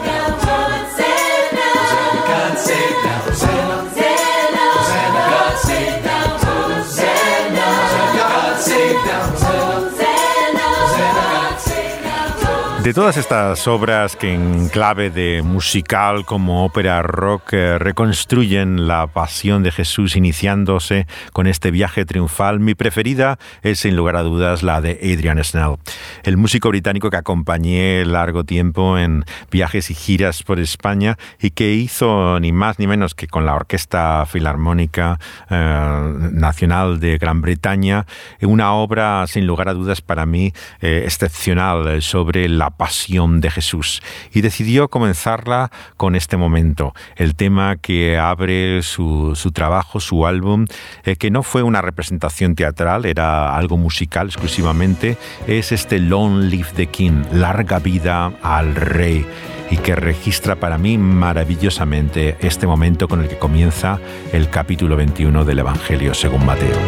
De 12.89 12.95
todas 12.95 13.19
estas 13.19 13.69
obras 13.69 14.17
que 14.17 14.33
en 14.33 14.71
clave 14.71 15.11
de 15.11 15.43
musical 15.43 16.25
como 16.25 16.65
ópera 16.65 17.03
rock 17.03 17.53
eh, 17.53 17.79
reconstruyen 17.79 18.89
la 18.89 19.09
pasión 19.09 19.63
de 19.63 19.73
Jesús 19.73 20.17
iniciándose 20.17 21.07
con 21.35 21.47
este 21.47 21.71
viaje 21.71 22.07
triunfal, 22.07 22.61
mi 22.61 22.75
preferida 22.75 23.39
es 23.61 23.81
sin 23.81 23.95
lugar 23.95 24.17
a 24.17 24.23
dudas 24.23 24.63
la 24.63 24.81
de 24.81 24.93
Adrian 25.03 25.45
Snell, 25.45 25.77
el 26.23 26.39
músico 26.39 26.71
británico 26.71 27.11
que 27.11 27.19
acompañé 27.19 28.07
largo 28.07 28.45
tiempo 28.45 28.97
en 28.97 29.27
viajes 29.51 29.91
y 29.91 29.95
giras 29.95 30.43
por 30.43 30.59
España 30.59 31.19
y 31.43 31.51
que 31.51 31.75
hizo 31.75 32.41
ni 32.41 32.53
más 32.53 32.79
ni 32.79 32.87
menos 32.87 33.15
que 33.15 33.27
con 33.27 33.45
la 33.45 33.55
Orquesta 33.55 34.25
Filarmónica 34.25 35.21
eh, 35.51 36.13
Nacional 36.33 37.01
de 37.01 37.19
Gran 37.19 37.43
Bretaña 37.43 38.07
una 38.41 38.73
obra 38.73 39.27
sin 39.27 39.47
lugar 39.47 39.69
a 39.69 39.75
dudas 39.75 40.01
para 40.01 40.25
mí 40.25 40.55
eh, 40.81 41.03
excepcional 41.05 42.01
sobre 42.01 42.49
la 42.49 42.78
pasión 42.79 43.43
de 43.43 43.51
Jesús 43.51 44.01
y 44.33 44.41
decidió 44.41 44.89
comenzarla 44.89 45.71
con 45.99 46.17
este 46.17 46.39
momento, 46.39 46.95
el 47.17 47.35
tema 47.35 47.77
que 47.77 48.17
abre 48.17 48.83
su, 48.83 49.35
su 49.35 49.53
trabajo, 49.53 50.01
su 50.01 50.27
álbum, 50.27 50.65
eh, 51.05 51.17
que 51.17 51.31
no 51.31 51.43
fue 51.43 51.63
una 51.63 51.83
representación 51.83 52.55
teatral, 52.55 53.05
era 53.05 53.55
algo 53.55 53.77
musical 53.77 54.29
exclusivamente, 54.29 55.19
es 55.47 55.73
este 55.73 55.99
Long 55.99 56.45
Live 56.45 56.69
the 56.77 56.87
King, 56.87 57.25
larga 57.33 57.81
vida 57.81 58.33
al 58.43 58.75
rey 58.75 59.27
y 59.71 59.77
que 59.77 59.95
registra 59.95 60.57
para 60.57 60.79
mí 60.79 60.97
maravillosamente 60.97 62.37
este 62.41 62.67
momento 62.67 63.09
con 63.09 63.21
el 63.21 63.29
que 63.29 63.39
comienza 63.39 63.99
el 64.33 64.49
capítulo 64.49 64.97
21 64.97 65.45
del 65.45 65.59
Evangelio 65.59 66.15
según 66.15 66.47
Mateo. 66.47 66.79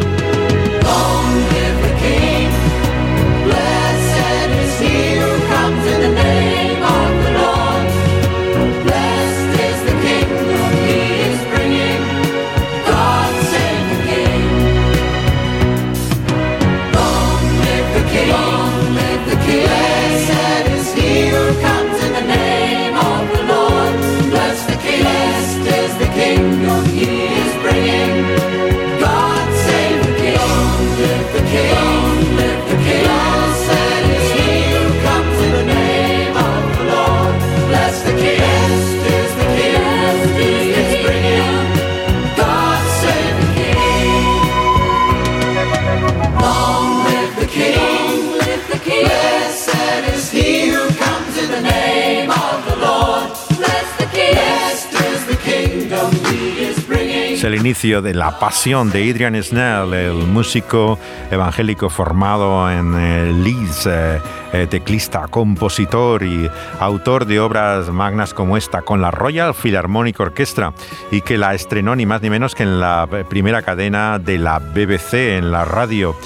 Inicio 57.61 58.01
de 58.01 58.15
la 58.15 58.39
pasión 58.39 58.91
de 58.91 59.11
Adrian 59.11 59.41
Snell, 59.43 59.93
el 59.93 60.15
músico 60.15 60.99
evangélico 61.31 61.91
formado 61.91 62.71
en 62.71 62.95
eh, 62.95 63.33
Leeds, 63.33 63.87
eh, 63.87 64.21
eh, 64.55 64.67
teclista, 64.67 65.29
compositor 65.29 66.23
y 66.23 66.51
autor 66.79 67.27
de 67.27 67.39
obras 67.39 67.91
magnas 67.91 68.33
como 68.33 68.57
esta, 68.57 68.81
con 68.81 69.03
la 69.03 69.11
Royal 69.11 69.53
Philharmonic 69.53 70.19
Orchestra, 70.21 70.73
y 71.11 71.21
que 71.21 71.37
la 71.37 71.55
estrenó 71.55 71.95
ni 71.95 72.07
más 72.07 72.23
ni 72.23 72.31
menos 72.31 72.55
que 72.55 72.63
en 72.63 72.81
la 72.81 73.07
primera 73.29 73.61
cadena 73.61 74.19
de 74.19 74.39
la 74.39 74.59
BBC 74.59 75.37
en 75.37 75.53
la 75.53 75.67
radio 75.67 76.17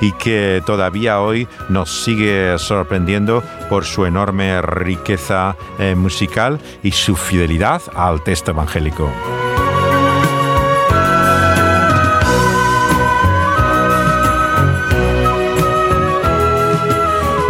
y 0.00 0.12
que 0.12 0.62
todavía 0.64 1.20
hoy 1.20 1.48
nos 1.68 2.04
sigue 2.04 2.56
sorprendiendo 2.58 3.42
por 3.68 3.84
su 3.84 4.06
enorme 4.06 4.62
riqueza 4.62 5.56
musical 5.96 6.60
y 6.82 6.92
su 6.92 7.16
fidelidad 7.16 7.80
al 7.94 8.22
texto 8.22 8.50
evangélico. 8.50 9.10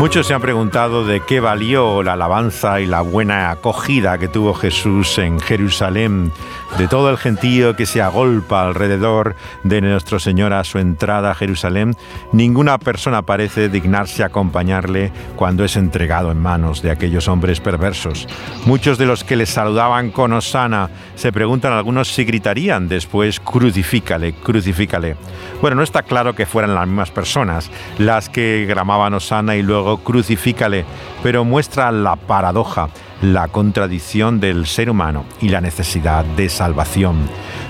Muchos 0.05 0.27
se 0.27 0.35
han 0.35 0.43
preguntado 0.43 1.07
de 1.07 1.21
qué 1.21 1.41
valió 1.41 2.03
la 2.03 2.13
alabanza 2.13 2.79
y 2.79 2.85
la 2.85 3.01
buena 3.01 3.51
acogida 3.51 4.19
que 4.19 4.29
tuvo 4.29 4.53
Jesús 4.53 5.17
en 5.17 5.41
Jerusalén, 5.41 6.31
de 6.79 6.89
todo 6.89 7.09
el 7.09 7.19
gentío 7.19 7.77
que 7.77 7.87
se 7.87 8.03
agolpa 8.03 8.67
alrededor 8.67 9.37
de 9.63 9.81
Nuestro 9.81 10.19
Señor 10.19 10.53
a 10.53 10.65
su 10.65 10.79
entrada 10.79 11.31
a 11.31 11.35
Jerusalén. 11.35 11.95
Ninguna 12.33 12.79
persona 12.79 13.23
parece 13.23 13.69
dignarse 13.69 14.25
acompañarle 14.25 15.13
cuando 15.37 15.65
es 15.65 15.77
entregado 15.77 16.33
en 16.33 16.41
manos 16.41 16.83
de 16.83 16.91
aquellos 16.91 17.29
hombres 17.29 17.61
perversos. 17.61 18.27
Muchos 18.67 18.99
de 18.99 19.07
los 19.07 19.23
que 19.23 19.37
le 19.37 19.47
saludaban 19.47 20.11
con 20.11 20.33
Osana 20.33 20.91
se 21.15 21.33
preguntan 21.33 21.73
algunos 21.73 22.09
si 22.09 22.25
gritarían 22.25 22.89
después 22.89 23.39
crucifícale, 23.39 24.33
crucifícale. 24.33 25.17
Bueno, 25.61 25.77
no 25.77 25.83
está 25.85 26.03
claro 26.03 26.35
que 26.35 26.47
fueran 26.47 26.75
las 26.75 26.87
mismas 26.89 27.13
personas 27.13 27.71
las 27.99 28.29
que 28.29 28.67
gramaban 28.69 29.15
Osana 29.15 29.55
y 29.55 29.63
luego 29.63 29.99
crucifícale, 29.99 30.85
pero 31.23 31.45
muestra 31.45 31.93
la 31.93 32.17
paradoja, 32.17 32.89
la 33.33 33.49
contradicción 33.49 34.39
del 34.39 34.67
ser 34.67 34.91
humano 34.91 35.25
y 35.41 35.49
la 35.49 35.61
necesidad 35.61 36.25
de 36.25 36.49
salvación, 36.49 37.17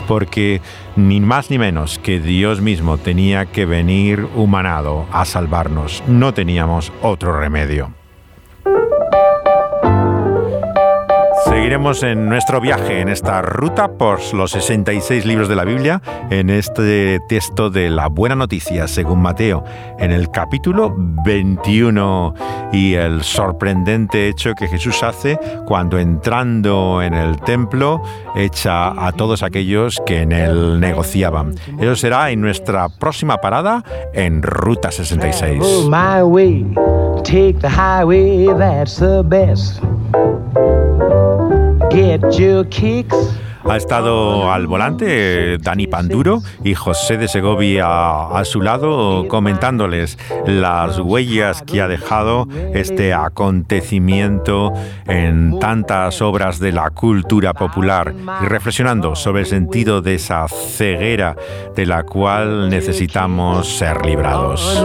porque 0.08 0.60
ni 0.96 1.20
más 1.20 1.50
ni 1.50 1.58
menos 1.58 1.98
que 1.98 2.20
Dios 2.20 2.60
mismo 2.60 2.98
tenía 2.98 3.46
que 3.46 3.64
venir 3.64 4.26
humanado 4.34 5.06
a 5.12 5.24
salvarnos, 5.24 6.02
no 6.08 6.34
teníamos 6.34 6.92
otro 7.02 7.38
remedio. 7.38 8.03
Seguiremos 11.74 12.04
en 12.04 12.28
nuestro 12.28 12.60
viaje, 12.60 13.00
en 13.00 13.08
esta 13.08 13.42
ruta 13.42 13.88
por 13.88 14.20
los 14.32 14.52
66 14.52 15.26
libros 15.26 15.48
de 15.48 15.56
la 15.56 15.64
Biblia, 15.64 16.00
en 16.30 16.48
este 16.48 17.18
texto 17.28 17.68
de 17.68 17.90
la 17.90 18.06
buena 18.06 18.36
noticia 18.36 18.86
según 18.86 19.20
Mateo, 19.20 19.64
en 19.98 20.12
el 20.12 20.30
capítulo 20.30 20.94
21 20.96 22.34
y 22.72 22.94
el 22.94 23.24
sorprendente 23.24 24.28
hecho 24.28 24.54
que 24.54 24.68
Jesús 24.68 25.02
hace 25.02 25.36
cuando 25.66 25.98
entrando 25.98 27.02
en 27.02 27.12
el 27.12 27.40
templo 27.40 28.00
echa 28.36 28.90
a 28.90 29.10
todos 29.10 29.42
aquellos 29.42 30.00
que 30.06 30.20
en 30.22 30.30
él 30.30 30.78
negociaban. 30.78 31.56
Eso 31.80 31.96
será 31.96 32.30
en 32.30 32.40
nuestra 32.40 32.88
próxima 32.88 33.38
parada 33.38 33.82
en 34.12 34.44
Ruta 34.44 34.92
66. 34.92 35.58
Travel 35.58 35.90
my 35.90 36.22
way, 36.22 36.64
take 37.24 37.58
the 37.58 37.68
highway, 37.68 38.46
that's 38.56 39.00
the 39.00 39.24
best. 39.24 39.82
Get 41.94 42.22
your 42.38 42.68
kicks. 42.68 43.14
Ha 43.66 43.76
estado 43.76 44.52
al 44.52 44.66
volante 44.66 45.56
Dani 45.58 45.86
Panduro 45.86 46.42
y 46.64 46.74
José 46.74 47.16
de 47.16 47.28
Segovia 47.28 48.26
a 48.26 48.44
su 48.44 48.60
lado 48.60 49.26
comentándoles 49.28 50.18
las 50.44 50.98
huellas 50.98 51.62
que 51.62 51.80
ha 51.80 51.88
dejado 51.88 52.46
este 52.74 53.14
acontecimiento 53.14 54.72
en 55.06 55.58
tantas 55.60 56.20
obras 56.20 56.58
de 56.58 56.72
la 56.72 56.90
cultura 56.90 57.54
popular 57.54 58.12
y 58.42 58.46
reflexionando 58.46 59.14
sobre 59.14 59.42
el 59.42 59.46
sentido 59.46 60.02
de 60.02 60.16
esa 60.16 60.46
ceguera 60.48 61.36
de 61.74 61.86
la 61.86 62.02
cual 62.02 62.68
necesitamos 62.68 63.78
ser 63.78 64.04
librados. 64.04 64.84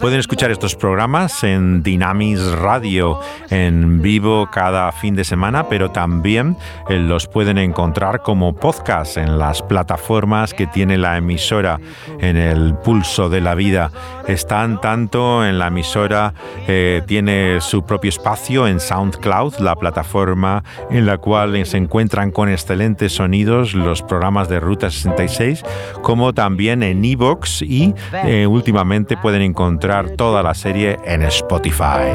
Pueden 0.00 0.18
escuchar 0.18 0.50
estos 0.50 0.74
programas 0.74 1.44
en 1.44 1.82
Dynamis 1.82 2.40
Radio 2.52 3.20
en 3.50 4.02
vivo 4.02 4.48
cada 4.50 4.90
fin 4.92 5.14
de 5.14 5.24
semana, 5.24 5.68
pero 5.68 5.90
también 5.90 6.56
eh, 6.88 6.98
los 6.98 7.26
pueden 7.26 7.58
encontrar 7.58 8.22
como 8.22 8.54
podcast 8.54 9.16
en 9.16 9.38
las 9.38 9.62
plataformas 9.62 10.52
que 10.52 10.66
tiene 10.66 10.98
la 10.98 11.16
emisora 11.16 11.80
en 12.18 12.36
el 12.36 12.74
pulso 12.74 13.28
de 13.28 13.40
la 13.40 13.54
vida. 13.54 13.90
Están 14.26 14.80
tanto 14.80 15.44
en 15.44 15.58
la 15.58 15.68
emisora, 15.68 16.34
eh, 16.66 17.02
tiene 17.06 17.60
su 17.60 17.84
propio 17.84 18.08
espacio 18.08 18.66
en 18.66 18.80
SoundCloud, 18.80 19.58
la 19.58 19.76
plataforma 19.76 20.64
en 20.90 21.06
la 21.06 21.18
cual 21.18 21.64
se 21.66 21.76
encuentran 21.76 22.30
con 22.30 22.48
excelentes 22.48 23.12
sonidos 23.12 23.74
los 23.74 24.02
programas 24.02 24.48
de 24.48 24.60
Ruta 24.60 24.90
66, 24.90 25.62
como 26.02 26.32
también 26.32 26.82
en 26.82 27.04
Evox 27.04 27.62
y 27.62 27.94
eh, 28.24 28.46
últimamente 28.46 29.16
pueden 29.16 29.42
encontrar 29.84 30.16
toda 30.16 30.42
la 30.42 30.54
serie 30.54 30.98
en 31.04 31.22
Spotify. 31.24 32.08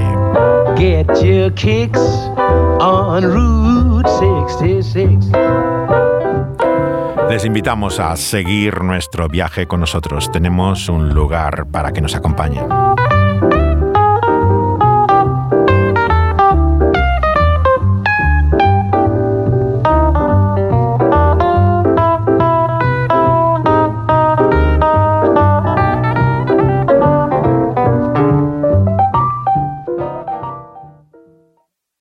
Get 0.76 1.07
your 1.22 1.53
kicks 1.53 1.99
on 2.80 3.24
Route 3.24 4.09
66. 4.09 5.32
Les 7.30 7.45
invitamos 7.45 7.99
a 7.99 8.15
seguir 8.15 8.82
nuestro 8.82 9.28
viaje 9.28 9.67
con 9.67 9.82
nosotros. 9.82 10.32
Tenemos 10.32 10.89
un 10.89 11.13
lugar 11.13 11.67
para 11.72 11.91
que 11.91 12.01
nos 12.01 12.15
acompañen. 12.15 12.65